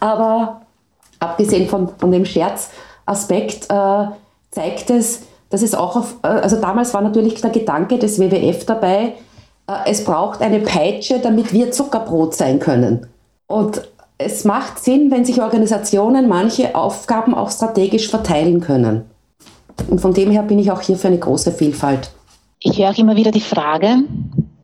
Aber 0.01 0.63
abgesehen 1.19 1.69
von, 1.69 1.89
von 1.99 2.11
dem 2.11 2.25
Scherz, 2.25 2.71
Aspekt 3.07 3.67
äh, 3.71 4.07
zeigt 4.51 4.91
es, 4.91 5.23
dass 5.51 5.63
es 5.63 5.75
auch 5.75 5.97
auf, 5.97 6.15
äh, 6.23 6.29
also 6.29 6.57
damals 6.61 6.95
war 6.95 7.03
natürlich 7.03 7.41
der 7.41 7.51
Gedanke 7.51 7.99
des 7.99 8.19
WWF 8.19 8.65
dabei, 8.65 9.15
äh, 9.67 9.73
es 9.87 10.05
braucht 10.05 10.41
eine 10.41 10.61
Peitsche, 10.61 11.19
damit 11.19 11.53
wir 11.53 11.73
Zuckerbrot 11.73 12.35
sein 12.35 12.61
können. 12.61 13.07
Und 13.47 13.83
es 14.17 14.45
macht 14.45 14.79
Sinn, 14.79 15.11
wenn 15.11 15.25
sich 15.25 15.43
Organisationen 15.43 16.29
manche 16.29 16.75
Aufgaben 16.75 17.35
auch 17.35 17.51
strategisch 17.51 18.09
verteilen 18.09 18.61
können. 18.61 19.10
Und 19.89 20.01
von 20.01 20.15
dem 20.15 20.31
her 20.31 20.43
bin 20.43 20.59
ich 20.59 20.71
auch 20.71 20.81
hier 20.81 20.97
für 20.97 21.09
eine 21.09 21.19
große 21.19 21.53
Vielfalt. 21.53 22.11
Ich 22.61 22.79
höre 22.79 22.91
auch 22.91 22.99
immer 22.99 23.17
wieder 23.17 23.31
die 23.31 23.41
Frage, 23.41 24.05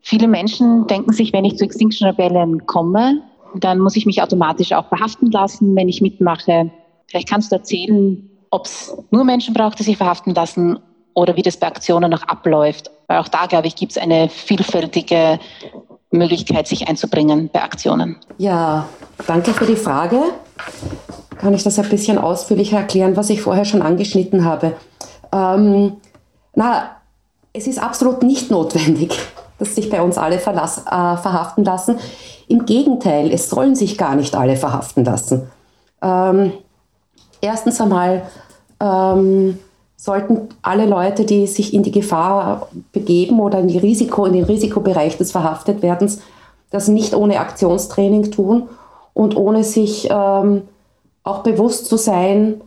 viele 0.02 0.28
Menschen 0.28 0.86
denken 0.86 1.12
sich, 1.12 1.32
wenn 1.32 1.44
ich 1.44 1.56
zu 1.56 1.64
Extinction 1.64 2.08
Rebellion 2.08 2.66
komme, 2.66 3.22
dann 3.54 3.78
muss 3.78 3.96
ich 3.96 4.06
mich 4.06 4.22
automatisch 4.22 4.72
auch 4.72 4.88
verhaften 4.88 5.30
lassen, 5.30 5.74
wenn 5.74 5.88
ich 5.88 6.00
mitmache. 6.00 6.70
Vielleicht 7.06 7.28
kannst 7.28 7.52
du 7.52 7.56
erzählen, 7.56 8.28
ob 8.50 8.66
es 8.66 8.96
nur 9.10 9.24
Menschen 9.24 9.54
braucht, 9.54 9.78
die 9.78 9.82
sich 9.82 9.96
verhaften 9.96 10.34
lassen 10.34 10.78
oder 11.14 11.36
wie 11.36 11.42
das 11.42 11.56
bei 11.56 11.66
Aktionen 11.66 12.10
noch 12.10 12.22
abläuft. 12.24 12.90
Weil 13.06 13.18
auch 13.18 13.28
da, 13.28 13.46
glaube 13.46 13.66
ich, 13.66 13.76
gibt 13.76 13.92
es 13.92 13.98
eine 13.98 14.28
vielfältige 14.28 15.38
Möglichkeit, 16.10 16.68
sich 16.68 16.88
einzubringen 16.88 17.50
bei 17.52 17.62
Aktionen. 17.62 18.16
Ja, 18.38 18.86
danke 19.26 19.52
für 19.52 19.66
die 19.66 19.76
Frage. 19.76 20.20
Kann 21.38 21.54
ich 21.54 21.62
das 21.62 21.78
ein 21.78 21.88
bisschen 21.88 22.18
ausführlicher 22.18 22.78
erklären, 22.78 23.16
was 23.16 23.30
ich 23.30 23.42
vorher 23.42 23.64
schon 23.64 23.82
angeschnitten 23.82 24.44
habe? 24.44 24.74
Ähm, 25.32 25.96
na, 26.54 26.96
es 27.52 27.66
ist 27.66 27.82
absolut 27.82 28.22
nicht 28.22 28.50
notwendig, 28.50 29.18
dass 29.58 29.74
sich 29.74 29.90
bei 29.90 30.02
uns 30.02 30.18
alle 30.18 30.38
verlass, 30.38 30.78
äh, 30.78 31.16
verhaften 31.16 31.64
lassen. 31.64 31.98
Im 32.48 32.66
Gegenteil, 32.66 33.32
es 33.32 33.50
sollen 33.50 33.74
sich 33.74 33.98
gar 33.98 34.14
nicht 34.14 34.34
alle 34.34 34.56
verhaften 34.56 35.04
lassen. 35.04 35.50
Ähm, 36.02 36.52
erstens 37.40 37.80
einmal 37.80 38.22
ähm, 38.80 39.58
sollten 39.96 40.48
alle 40.62 40.86
Leute, 40.86 41.24
die 41.24 41.46
sich 41.46 41.72
in 41.74 41.82
die 41.82 41.90
Gefahr 41.90 42.68
begeben 42.92 43.40
oder 43.40 43.58
in, 43.58 43.70
Risiko, 43.70 44.26
in 44.26 44.34
den 44.34 44.44
Risikobereich 44.44 45.16
des 45.16 45.32
Verhaftetwerdens, 45.32 46.20
das 46.70 46.88
nicht 46.88 47.14
ohne 47.14 47.40
Aktionstraining 47.40 48.30
tun 48.30 48.68
und 49.14 49.36
ohne 49.36 49.64
sich 49.64 50.08
ähm, 50.10 50.62
auch 51.24 51.42
bewusst 51.42 51.86
zu 51.86 51.96
sein, 51.96 52.60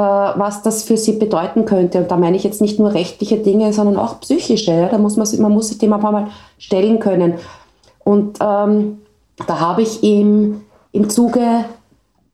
was 0.00 0.62
das 0.62 0.82
für 0.82 0.96
sie 0.96 1.12
bedeuten 1.12 1.64
könnte. 1.64 1.98
Und 1.98 2.10
da 2.10 2.16
meine 2.16 2.36
ich 2.36 2.44
jetzt 2.44 2.60
nicht 2.60 2.78
nur 2.78 2.94
rechtliche 2.94 3.38
Dinge, 3.38 3.72
sondern 3.72 3.96
auch 3.96 4.20
psychische. 4.20 4.88
Da 4.90 4.98
muss 4.98 5.16
man, 5.16 5.26
man 5.40 5.52
muss 5.52 5.68
sich 5.68 5.78
dem 5.78 5.92
ein 5.92 6.00
paar 6.00 6.12
Mal 6.12 6.28
stellen 6.58 6.98
können. 7.00 7.34
Und 8.04 8.38
ähm, 8.40 8.98
da 9.46 9.60
habe 9.60 9.82
ich 9.82 10.02
im, 10.02 10.62
im 10.92 11.10
Zuge 11.10 11.64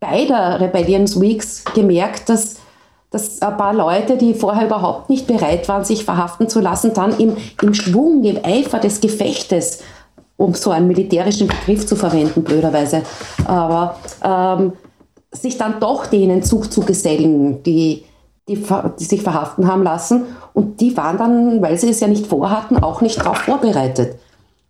beider 0.01 0.61
Rebellions 0.61 1.21
Weeks 1.21 1.65
gemerkt, 1.75 2.29
dass, 2.29 2.57
dass 3.11 3.41
ein 3.41 3.57
paar 3.57 3.73
Leute, 3.73 4.17
die 4.17 4.35
vorher 4.35 4.67
überhaupt 4.67 5.09
nicht 5.09 5.27
bereit 5.27 5.69
waren, 5.69 5.85
sich 5.85 6.05
verhaften 6.05 6.49
zu 6.49 6.61
lassen, 6.61 6.93
dann 6.95 7.19
im, 7.19 7.37
im 7.63 7.75
Schwung, 7.75 8.23
im 8.25 8.45
Eifer 8.45 8.79
des 8.79 9.01
Gefechtes, 9.01 9.81
um 10.37 10.55
so 10.55 10.71
einen 10.71 10.89
militärischen 10.89 11.49
Begriff 11.49 11.87
zu 11.87 11.97
verwenden, 11.97 12.43
blöderweise, 12.43 13.03
aber 13.47 13.97
ähm, 14.23 14.73
sich 15.35 15.59
dann 15.59 15.81
doch 15.81 16.07
denen 16.07 16.43
Zug 16.43 16.73
zu 16.73 16.81
gesellen, 16.83 17.63
die, 17.63 18.05
die, 18.49 18.65
die 18.99 19.05
sich 19.05 19.23
verhaften 19.23 19.67
haben 19.67 19.83
lassen. 19.83 20.25
Und 20.53 20.81
die 20.81 20.97
waren 20.97 21.19
dann, 21.19 21.63
weil 21.63 21.77
sie 21.79 21.91
es 21.91 22.01
ja 22.01 22.09
nicht 22.09 22.27
vorhatten, 22.27 22.83
auch 22.83 23.01
nicht 23.01 23.19
darauf 23.21 23.39
vorbereitet. 23.39 24.17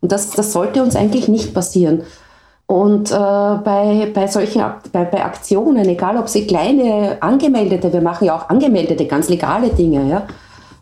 Und 0.01 0.13
das, 0.13 0.31
das 0.31 0.53
sollte 0.53 0.83
uns 0.83 0.97
eigentlich 0.97 1.29
nicht 1.29 1.55
passieren. 1.55 2.03
Und 2.67 3.11
äh, 3.11 3.15
bei, 3.15 4.11
bei 4.15 4.27
solchen 4.27 4.63
bei, 4.93 5.05
bei 5.05 5.25
Aktionen, 5.25 5.87
egal 5.87 6.17
ob 6.17 6.29
sie 6.29 6.47
kleine 6.47 7.19
angemeldete, 7.21 7.93
wir 7.93 8.01
machen 8.01 8.25
ja 8.25 8.37
auch 8.37 8.49
angemeldete, 8.49 9.07
ganz 9.07 9.29
legale 9.29 9.69
Dinge, 9.69 10.09
ja, 10.09 10.27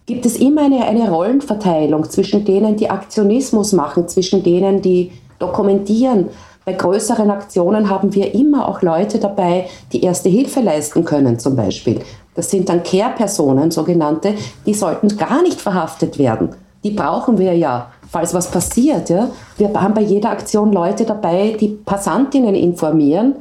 gibt 0.07 0.27
es 0.27 0.37
immer 0.37 0.65
eine, 0.65 0.85
eine 0.85 1.11
Rollenverteilung 1.11 2.09
zwischen 2.09 2.45
denen, 2.45 2.77
die 2.77 2.89
Aktionismus 2.89 3.73
machen, 3.73 4.09
zwischen 4.09 4.43
denen, 4.45 4.81
die 4.81 5.13
dokumentieren. 5.39 6.29
Bei 6.65 6.73
größeren 6.73 7.31
Aktionen 7.31 7.91
haben 7.91 8.15
wir 8.15 8.35
immer 8.35 8.69
auch 8.69 8.83
Leute 8.83 9.19
dabei, 9.19 9.67
die 9.93 10.03
erste 10.03 10.29
Hilfe 10.29 10.61
leisten 10.61 11.05
können, 11.05 11.39
zum 11.39 11.57
Beispiel. 11.57 12.01
Das 12.35 12.51
sind 12.51 12.69
dann 12.69 12.83
Care-Personen, 12.83 13.71
sogenannte, 13.71 14.35
die 14.65 14.75
sollten 14.75 15.17
gar 15.17 15.43
nicht 15.43 15.61
verhaftet 15.61 16.19
werden. 16.19 16.51
Die 16.85 16.91
brauchen 16.91 17.39
wir 17.39 17.55
ja 17.55 17.89
falls 18.13 18.35
was 18.35 18.51
passiert. 18.51 19.09
Ja? 19.09 19.31
Wir 19.57 19.73
haben 19.73 19.95
bei 19.95 20.03
jeder 20.03 20.31
Aktion 20.31 20.71
Leute 20.73 21.05
dabei, 21.05 21.57
die 21.59 21.69
Passantinnen 21.69 22.55
informieren 22.55 23.37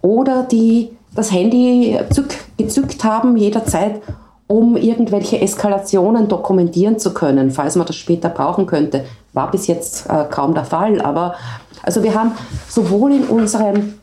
oder 0.00 0.44
die 0.44 0.90
das 1.14 1.32
Handy 1.32 1.98
zück, 2.10 2.34
gezückt 2.56 3.02
haben 3.02 3.36
jederzeit, 3.36 4.00
um 4.48 4.76
irgendwelche 4.76 5.40
Eskalationen 5.40 6.28
dokumentieren 6.28 6.98
zu 6.98 7.12
können, 7.12 7.50
falls 7.50 7.76
man 7.76 7.86
das 7.86 7.96
später 7.96 8.28
brauchen 8.28 8.66
könnte. 8.66 9.04
War 9.32 9.50
bis 9.50 9.66
jetzt 9.66 10.08
äh, 10.08 10.24
kaum 10.30 10.54
der 10.54 10.64
Fall. 10.64 11.00
Aber 11.00 11.34
also 11.82 12.02
wir 12.02 12.14
haben 12.14 12.32
sowohl 12.68 13.12
in 13.12 13.24
unserem 13.24 13.94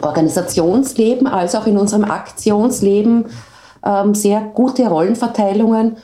Organisationsleben 0.00 1.26
als 1.26 1.54
auch 1.54 1.66
in 1.66 1.76
unserem 1.76 2.04
Aktionsleben 2.04 3.26
ähm, 3.84 4.14
sehr 4.14 4.40
gute 4.40 4.88
Rollenverteilungen 4.88 5.96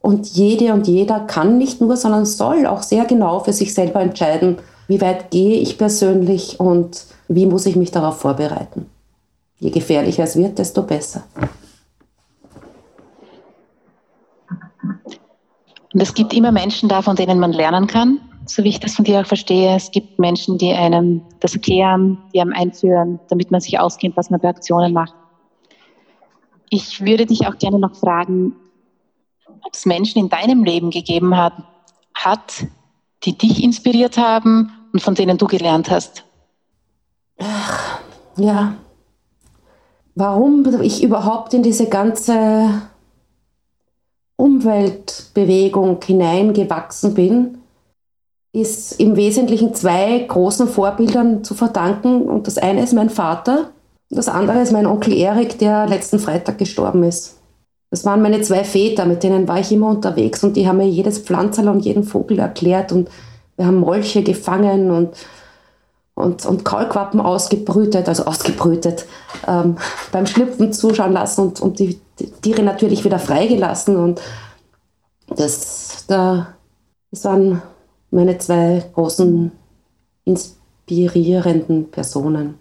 und 0.00 0.26
jede 0.28 0.72
und 0.72 0.86
jeder 0.86 1.20
kann 1.20 1.58
nicht 1.58 1.80
nur, 1.80 1.96
sondern 1.96 2.24
soll 2.24 2.66
auch 2.66 2.82
sehr 2.82 3.04
genau 3.04 3.40
für 3.40 3.52
sich 3.52 3.74
selber 3.74 4.00
entscheiden, 4.00 4.58
wie 4.88 5.00
weit 5.00 5.30
gehe 5.30 5.58
ich 5.58 5.78
persönlich 5.78 6.58
und 6.58 7.04
wie 7.28 7.46
muss 7.46 7.66
ich 7.66 7.76
mich 7.76 7.90
darauf 7.90 8.18
vorbereiten. 8.18 8.86
Je 9.58 9.70
gefährlicher 9.70 10.24
es 10.24 10.36
wird, 10.36 10.58
desto 10.58 10.82
besser. 10.82 11.22
Und 15.92 16.00
es 16.00 16.14
gibt 16.14 16.32
immer 16.32 16.52
Menschen 16.52 16.88
da, 16.88 17.02
von 17.02 17.16
denen 17.16 17.40
man 17.40 17.52
lernen 17.52 17.86
kann, 17.86 18.20
so 18.46 18.62
wie 18.62 18.68
ich 18.68 18.80
das 18.80 18.94
von 18.94 19.04
dir 19.04 19.20
auch 19.20 19.26
verstehe. 19.26 19.74
Es 19.74 19.90
gibt 19.90 20.18
Menschen, 20.18 20.56
die 20.58 20.72
einem 20.72 21.22
das 21.40 21.54
erklären, 21.54 22.18
die 22.32 22.40
einem 22.40 22.52
einführen, 22.52 23.18
damit 23.28 23.50
man 23.50 23.60
sich 23.60 23.78
auskennt, 23.78 24.16
was 24.16 24.30
man 24.30 24.40
bei 24.40 24.48
Aktionen 24.48 24.92
macht. 24.92 25.14
Ich 26.68 27.04
würde 27.04 27.26
dich 27.26 27.48
auch 27.48 27.58
gerne 27.58 27.80
noch 27.80 27.96
fragen, 27.96 28.54
ob 29.62 29.74
es 29.74 29.84
Menschen 29.86 30.20
in 30.20 30.28
deinem 30.28 30.64
Leben 30.64 30.90
gegeben 30.90 31.36
hat, 31.36 31.54
hat, 32.14 32.66
die 33.24 33.36
dich 33.36 33.62
inspiriert 33.62 34.16
haben 34.16 34.72
und 34.92 35.02
von 35.02 35.14
denen 35.14 35.38
du 35.38 35.46
gelernt 35.46 35.90
hast? 35.90 36.24
Ach, 37.38 38.00
ja. 38.36 38.74
Warum 40.14 40.64
ich 40.82 41.02
überhaupt 41.02 41.54
in 41.54 41.62
diese 41.62 41.88
ganze 41.88 42.82
Umweltbewegung 44.40 46.00
hineingewachsen 46.04 47.14
bin, 47.14 47.58
ist 48.52 48.98
im 48.98 49.16
Wesentlichen 49.16 49.74
zwei 49.74 50.18
großen 50.18 50.66
Vorbildern 50.66 51.44
zu 51.44 51.54
verdanken. 51.54 52.22
Und 52.22 52.46
das 52.46 52.58
eine 52.58 52.82
ist 52.82 52.94
mein 52.94 53.10
Vater 53.10 53.70
und 54.10 54.16
das 54.16 54.28
andere 54.28 54.60
ist 54.60 54.72
mein 54.72 54.86
Onkel 54.86 55.14
Erik, 55.14 55.58
der 55.58 55.86
letzten 55.86 56.18
Freitag 56.18 56.58
gestorben 56.58 57.04
ist. 57.04 57.36
Das 57.90 58.04
waren 58.04 58.22
meine 58.22 58.40
zwei 58.40 58.64
Väter, 58.64 59.04
mit 59.04 59.22
denen 59.22 59.48
war 59.48 59.58
ich 59.58 59.72
immer 59.72 59.88
unterwegs 59.88 60.42
und 60.44 60.56
die 60.56 60.66
haben 60.66 60.78
mir 60.78 60.88
jedes 60.88 61.18
Pflanzerl 61.18 61.68
und 61.68 61.84
jeden 61.84 62.04
Vogel 62.04 62.38
erklärt 62.38 62.92
und 62.92 63.10
wir 63.56 63.66
haben 63.66 63.80
Molche 63.80 64.22
gefangen 64.22 64.90
und, 64.90 65.10
und, 66.14 66.46
und 66.46 66.64
Kaulquappen 66.64 67.20
ausgebrütet, 67.20 68.08
also 68.08 68.24
ausgebrütet, 68.24 69.06
ähm, 69.46 69.76
beim 70.12 70.26
Schlüpfen 70.26 70.72
zuschauen 70.72 71.12
lassen 71.12 71.42
und, 71.42 71.60
und 71.60 71.78
die, 71.78 71.88
die 71.88 72.00
Tiere 72.42 72.62
natürlich 72.62 73.04
wieder 73.04 73.18
freigelassen 73.18 73.96
und 73.96 74.20
das, 75.28 76.04
da, 76.06 76.54
das 77.10 77.24
waren 77.24 77.62
meine 78.10 78.38
zwei 78.38 78.84
großen 78.94 79.52
inspirierenden 80.24 81.90
Personen. 81.90 82.58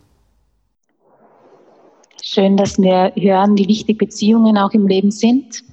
Schön, 2.21 2.57
dass 2.57 2.77
wir 2.77 3.13
hören, 3.15 3.57
wie 3.57 3.67
wichtig 3.67 3.97
Beziehungen 3.97 4.57
auch 4.57 4.71
im 4.71 4.87
Leben 4.87 5.09
sind. 5.09 5.63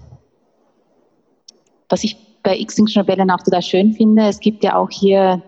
Was 1.88 2.04
ich 2.04 2.16
bei 2.42 2.56
Extinction 2.56 3.02
Rebellion 3.02 3.30
auch 3.30 3.42
total 3.42 3.62
schön 3.62 3.92
finde, 3.92 4.28
es 4.28 4.40
gibt 4.40 4.64
ja 4.64 4.76
auch 4.76 4.90
hier 4.90 5.42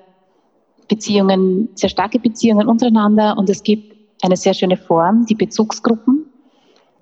Beziehungen, 0.89 1.69
sehr 1.75 1.89
starke 1.89 2.19
Beziehungen 2.19 2.67
untereinander 2.67 3.37
und 3.39 3.49
es 3.49 3.63
gibt 3.63 3.95
eine 4.23 4.37
sehr 4.37 4.55
schöne 4.55 4.77
Form, 4.77 5.25
die 5.27 5.35
Bezugsgruppen. 5.35 6.18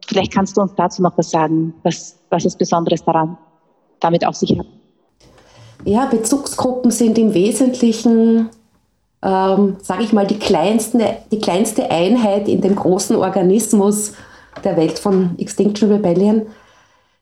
Vielleicht 0.08 0.32
kannst 0.32 0.56
du 0.56 0.60
uns 0.60 0.72
dazu 0.76 1.02
noch 1.02 1.16
was 1.18 1.30
sagen, 1.30 1.74
was, 1.82 2.16
was 2.30 2.44
ist 2.44 2.58
Besonderes 2.58 3.04
daran, 3.04 3.36
damit 4.00 4.26
auf 4.26 4.36
sich 4.36 4.58
hat. 4.58 4.66
Ja, 5.84 6.06
Bezugsgruppen 6.06 6.90
sind 6.90 7.18
im 7.18 7.34
Wesentlichen 7.34 8.50
ähm, 9.22 9.76
sage 9.82 10.04
ich 10.04 10.12
mal, 10.12 10.26
die, 10.26 10.38
kleinsten, 10.38 11.02
die 11.32 11.40
kleinste 11.40 11.90
Einheit 11.90 12.48
in 12.48 12.60
dem 12.60 12.76
großen 12.76 13.16
Organismus 13.16 14.12
der 14.62 14.76
Welt 14.76 14.98
von 14.98 15.36
Extinction 15.38 15.90
Rebellion. 15.90 16.46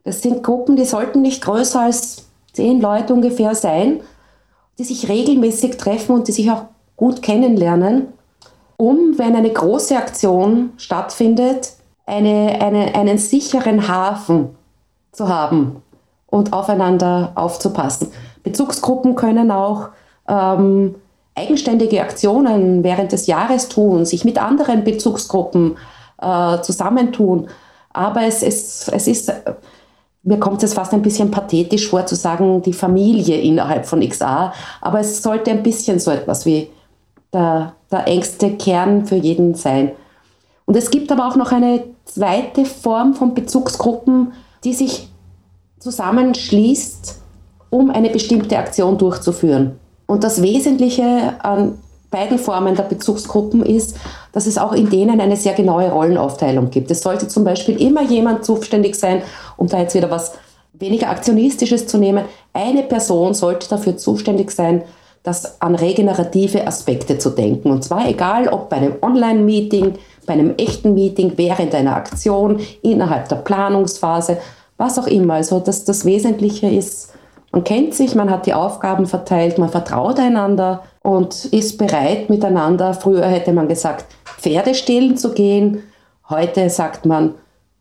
Das 0.05 0.21
sind 0.21 0.43
Gruppen, 0.43 0.77
die 0.77 0.85
sollten 0.85 1.23
nicht 1.23 1.43
größer 1.43 1.81
als 1.81 2.27
zehn 2.53 2.81
Leute 2.81 3.15
ungefähr 3.15 3.55
sein, 3.55 4.01
die 4.79 4.85
sich 4.85 5.09
regelmäßig 5.09 5.77
treffen 5.77 6.13
und 6.13 6.29
die 6.29 6.33
sich 6.33 6.51
auch 6.51 6.65
gut 6.97 7.23
kennenlernen, 7.23 8.09
um, 8.77 9.17
wenn 9.17 9.35
eine 9.35 9.53
große 9.53 9.97
Aktion 9.97 10.73
stattfindet, 10.77 11.73
eine, 12.07 12.61
eine, 12.61 12.95
einen 12.95 13.19
sicheren 13.19 13.89
Hafen 13.89 14.57
zu 15.13 15.29
haben 15.29 15.83
und 16.27 16.53
aufeinander 16.53 17.33
aufzupassen. 17.35 18.09
Bezugsgruppen 18.43 19.15
können 19.15 19.51
auch 19.51 19.89
ähm, 20.29 20.97
eigenständige 21.35 22.03
Aktionen 22.03 22.85
während 22.85 23.13
des 23.13 23.27
Jahres 23.27 23.69
tun, 23.69 24.05
sich 24.05 24.25
mit 24.25 24.41
anderen 24.41 24.85
Bezugsgruppen 24.85 25.77
äh, 26.21 26.61
zusammentun. 26.61 27.49
Aber 27.93 28.23
es, 28.23 28.43
es, 28.43 28.89
es 28.89 29.07
ist, 29.07 29.33
mir 30.23 30.39
kommt 30.39 30.63
es 30.63 30.75
fast 30.75 30.93
ein 30.93 31.03
bisschen 31.03 31.31
pathetisch 31.31 31.89
vor 31.89 32.07
zu 32.07 32.15
sagen, 32.17 32.63
die 32.63 32.73
Familie 32.73 33.41
innerhalb 33.41 33.87
von 33.87 34.07
XA, 34.07 34.53
aber 34.81 35.01
es 35.01 35.23
sollte 35.23 35.51
ein 35.51 35.63
bisschen 35.63 35.99
so 35.99 36.11
etwas 36.11 36.47
wie 36.47 36.69
der, 37.33 37.75
der 37.91 38.07
engste 38.07 38.53
Kern 38.53 39.07
für 39.07 39.17
jeden 39.17 39.55
sein. 39.55 39.93
Und 40.67 40.77
es 40.77 40.91
gibt 40.91 41.13
aber 41.13 41.29
auch 41.29 41.37
noch 41.37 41.53
eine 41.53 41.85
zweite 42.05 42.65
Form 42.65 43.15
von 43.15 43.35
Bezugsgruppen, 43.35 44.33
die 44.65 44.73
sich 44.73 45.09
zusammenschließt, 45.79 47.21
um 47.71 47.91
eine 47.91 48.11
bestimmte 48.11 48.57
Aktion 48.57 48.97
durchzuführen. 48.99 49.79
Und 50.07 50.25
das 50.25 50.43
Wesentliche 50.43 51.35
an 51.43 51.79
beiden 52.11 52.39
Formen 52.39 52.77
der 52.77 52.85
Bezugsgruppen 52.85 53.65
ist, 53.67 53.97
dass 54.33 54.47
es 54.47 54.57
auch 54.57 54.73
in 54.73 54.89
denen 54.89 55.21
eine 55.21 55.37
sehr 55.37 55.55
genaue 55.55 55.91
Rollenaufteilung 55.91 56.71
gibt. 56.71 56.91
Es 56.91 57.03
sollte 57.03 57.27
zum 57.27 57.43
Beispiel 57.43 57.81
immer 57.81 58.03
jemand 58.03 58.45
zuständig 58.45 58.95
sein, 58.95 59.23
um 59.57 59.67
da 59.67 59.81
jetzt 59.81 59.95
wieder 59.95 60.11
was 60.11 60.33
weniger 60.73 61.11
Aktionistisches 61.11 61.87
zu 61.87 61.99
nehmen. 61.99 62.25
Eine 62.53 62.85
Person 62.85 63.35
sollte 63.35 63.69
dafür 63.69 63.97
zuständig 63.97 64.53
sein, 64.53 64.83
das 65.25 65.61
an 65.61 65.75
regenerative 65.75 66.67
Aspekte 66.67 67.19
zu 67.19 67.31
denken. 67.31 67.71
Und 67.71 67.83
zwar 67.83 68.09
egal, 68.09 68.49
ob 68.49 68.69
bei 68.69 68.77
einem 68.77 68.95
Online-Meeting, 69.01 69.95
bei 70.27 70.35
einem 70.35 70.55
echten 70.57 70.95
Meeting, 70.95 71.33
während 71.37 71.75
einer 71.75 71.97
Aktion, 71.97 72.61
innerhalb 72.83 73.29
der 73.29 73.37
Planungsphase, 73.37 74.39
was 74.77 74.99
auch 74.99 75.07
immer. 75.07 75.35
Also 75.35 75.61
das, 75.61 75.85
das 75.85 76.05
Wesentliche 76.05 76.69
ist, 76.69 77.13
man 77.53 77.63
kennt 77.63 77.95
sich, 77.95 78.15
man 78.17 78.31
hat 78.31 78.47
die 78.47 78.55
Aufgaben 78.55 79.07
verteilt, 79.07 79.59
man 79.59 79.69
vertraut 79.69 80.19
einander 80.19 80.83
und 81.03 81.45
ist 81.47 81.79
bereit 81.79 82.29
miteinander. 82.29 82.95
Früher 82.95 83.27
hätte 83.27 83.53
man 83.53 83.69
gesagt, 83.69 84.07
Pferde 84.25 84.75
stehlen 84.75 85.17
zu 85.17 85.33
gehen. 85.33 85.85
Heute 86.29 86.69
sagt 86.69 87.07
man, 87.07 87.35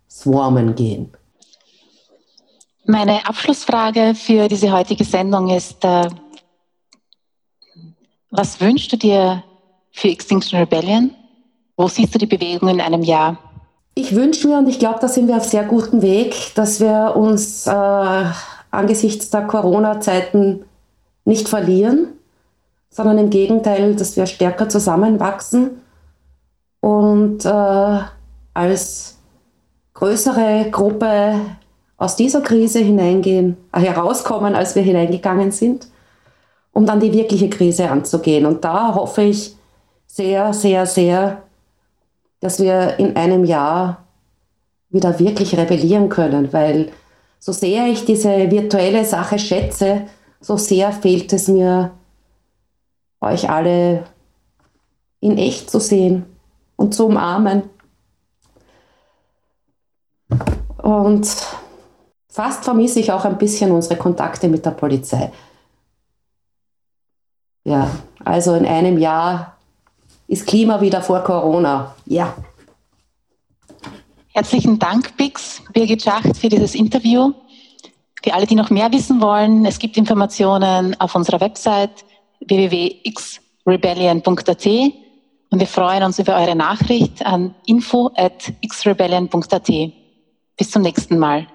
swarmen 0.08 0.76
gehen. 0.76 1.12
Meine 2.86 3.26
Abschlussfrage 3.26 4.14
für 4.14 4.48
diese 4.48 4.72
heutige 4.72 5.06
Sendung 5.06 5.50
ist, 5.50 5.84
äh, 5.84 6.08
was 8.30 8.60
wünschst 8.60 8.92
du 8.92 8.98
dir 8.98 9.44
für 9.92 10.10
Extinction 10.10 10.60
Rebellion? 10.60 11.16
Wo 11.76 11.88
siehst 11.88 12.14
du 12.14 12.20
die 12.20 12.28
Bewegung 12.28 12.70
in 12.70 12.82
einem 12.82 13.02
Jahr? 13.02 13.38
Ich 13.96 14.16
wünsche 14.16 14.48
mir, 14.48 14.58
und 14.58 14.68
ich 14.68 14.80
glaube, 14.80 15.00
da 15.00 15.08
sind 15.08 15.28
wir 15.28 15.38
auf 15.38 15.46
sehr 15.46 15.64
gutem 15.64 16.02
Weg, 16.02 16.56
dass 16.56 16.80
wir 16.80 17.14
uns 17.16 17.68
äh, 17.68 18.26
angesichts 18.72 19.30
der 19.30 19.44
Corona-Zeiten 19.44 20.66
nicht 21.26 21.48
verlieren, 21.48 22.08
sondern 22.90 23.18
im 23.18 23.30
Gegenteil, 23.30 23.96
dass 23.96 24.18
wir 24.18 24.26
stärker 24.26 24.68
zusammenwachsen 24.70 25.82
und 26.80 27.46
äh, 27.46 28.00
als 28.54 29.18
größere 29.94 30.70
Gruppe 30.72 31.40
aus 31.98 32.16
dieser 32.16 32.42
Krise 32.42 32.80
hineingehen, 32.80 33.58
äh, 33.72 33.80
herauskommen, 33.80 34.56
als 34.56 34.76
wir 34.76 34.82
hineingegangen 34.82 35.52
sind, 35.52 35.88
um 36.72 36.86
dann 36.86 37.00
die 37.00 37.14
wirkliche 37.14 37.50
Krise 37.50 37.90
anzugehen. 37.90 38.46
Und 38.46 38.64
da 38.66 38.96
hoffe 38.96 39.22
ich 39.22 39.56
sehr, 40.08 40.54
sehr, 40.54 40.86
sehr, 40.86 41.43
dass 42.44 42.60
wir 42.60 43.00
in 43.00 43.16
einem 43.16 43.46
Jahr 43.46 44.04
wieder 44.90 45.18
wirklich 45.18 45.56
rebellieren 45.56 46.10
können, 46.10 46.52
weil 46.52 46.92
so 47.40 47.54
sehr 47.54 47.88
ich 47.88 48.04
diese 48.04 48.52
virtuelle 48.52 49.06
Sache 49.06 49.40
schätze, 49.40 50.08
so 50.42 50.58
sehr 50.58 50.92
fehlt 50.92 51.32
es 51.32 51.48
mir, 51.48 51.92
euch 53.22 53.50
alle 53.50 54.04
in 55.22 55.38
echt 55.38 55.72
zu 55.72 55.80
sehen 55.80 56.26
und 56.76 56.94
zu 56.94 57.06
umarmen. 57.06 57.64
Und 60.80 61.26
fast 62.28 62.66
vermisse 62.66 63.00
ich 63.00 63.14
auch 63.14 63.24
ein 63.24 63.38
bisschen 63.38 63.72
unsere 63.72 63.96
Kontakte 63.96 64.50
mit 64.50 64.66
der 64.66 64.72
Polizei. 64.72 65.32
Ja, 67.64 67.90
also 68.26 68.54
in 68.56 68.66
einem 68.66 68.98
Jahr 68.98 69.56
ist 70.28 70.48
Klima 70.48 70.82
wieder 70.82 71.02
vor 71.02 71.22
Corona. 71.22 71.96
Ja. 72.06 72.36
Herzlichen 74.30 74.80
Dank, 74.80 75.16
Bix, 75.16 75.62
Birgit 75.74 76.02
Schacht, 76.02 76.36
für 76.38 76.50
dieses 76.50 76.76
Interview. 76.76 77.32
Für 78.24 78.34
alle, 78.34 78.48
die 78.48 78.56
noch 78.56 78.70
mehr 78.70 78.92
wissen 78.92 79.22
wollen, 79.22 79.66
es 79.66 79.80
gibt 79.80 79.98
Informationen 79.98 81.00
auf 81.00 81.14
unserer 81.14 81.42
Website 81.42 82.06
www.xrebellion.at 82.40 84.66
und 85.54 85.60
wir 85.60 85.68
freuen 85.68 86.04
uns 86.04 86.18
über 86.18 86.38
eure 86.38 86.56
Nachricht 86.56 87.24
an 87.24 87.54
info 87.68 88.10
at 88.16 88.52
xrebellion.at. 88.68 89.72
Bis 90.58 90.72
zum 90.72 90.82
nächsten 90.82 91.20
Mal. 91.20 91.46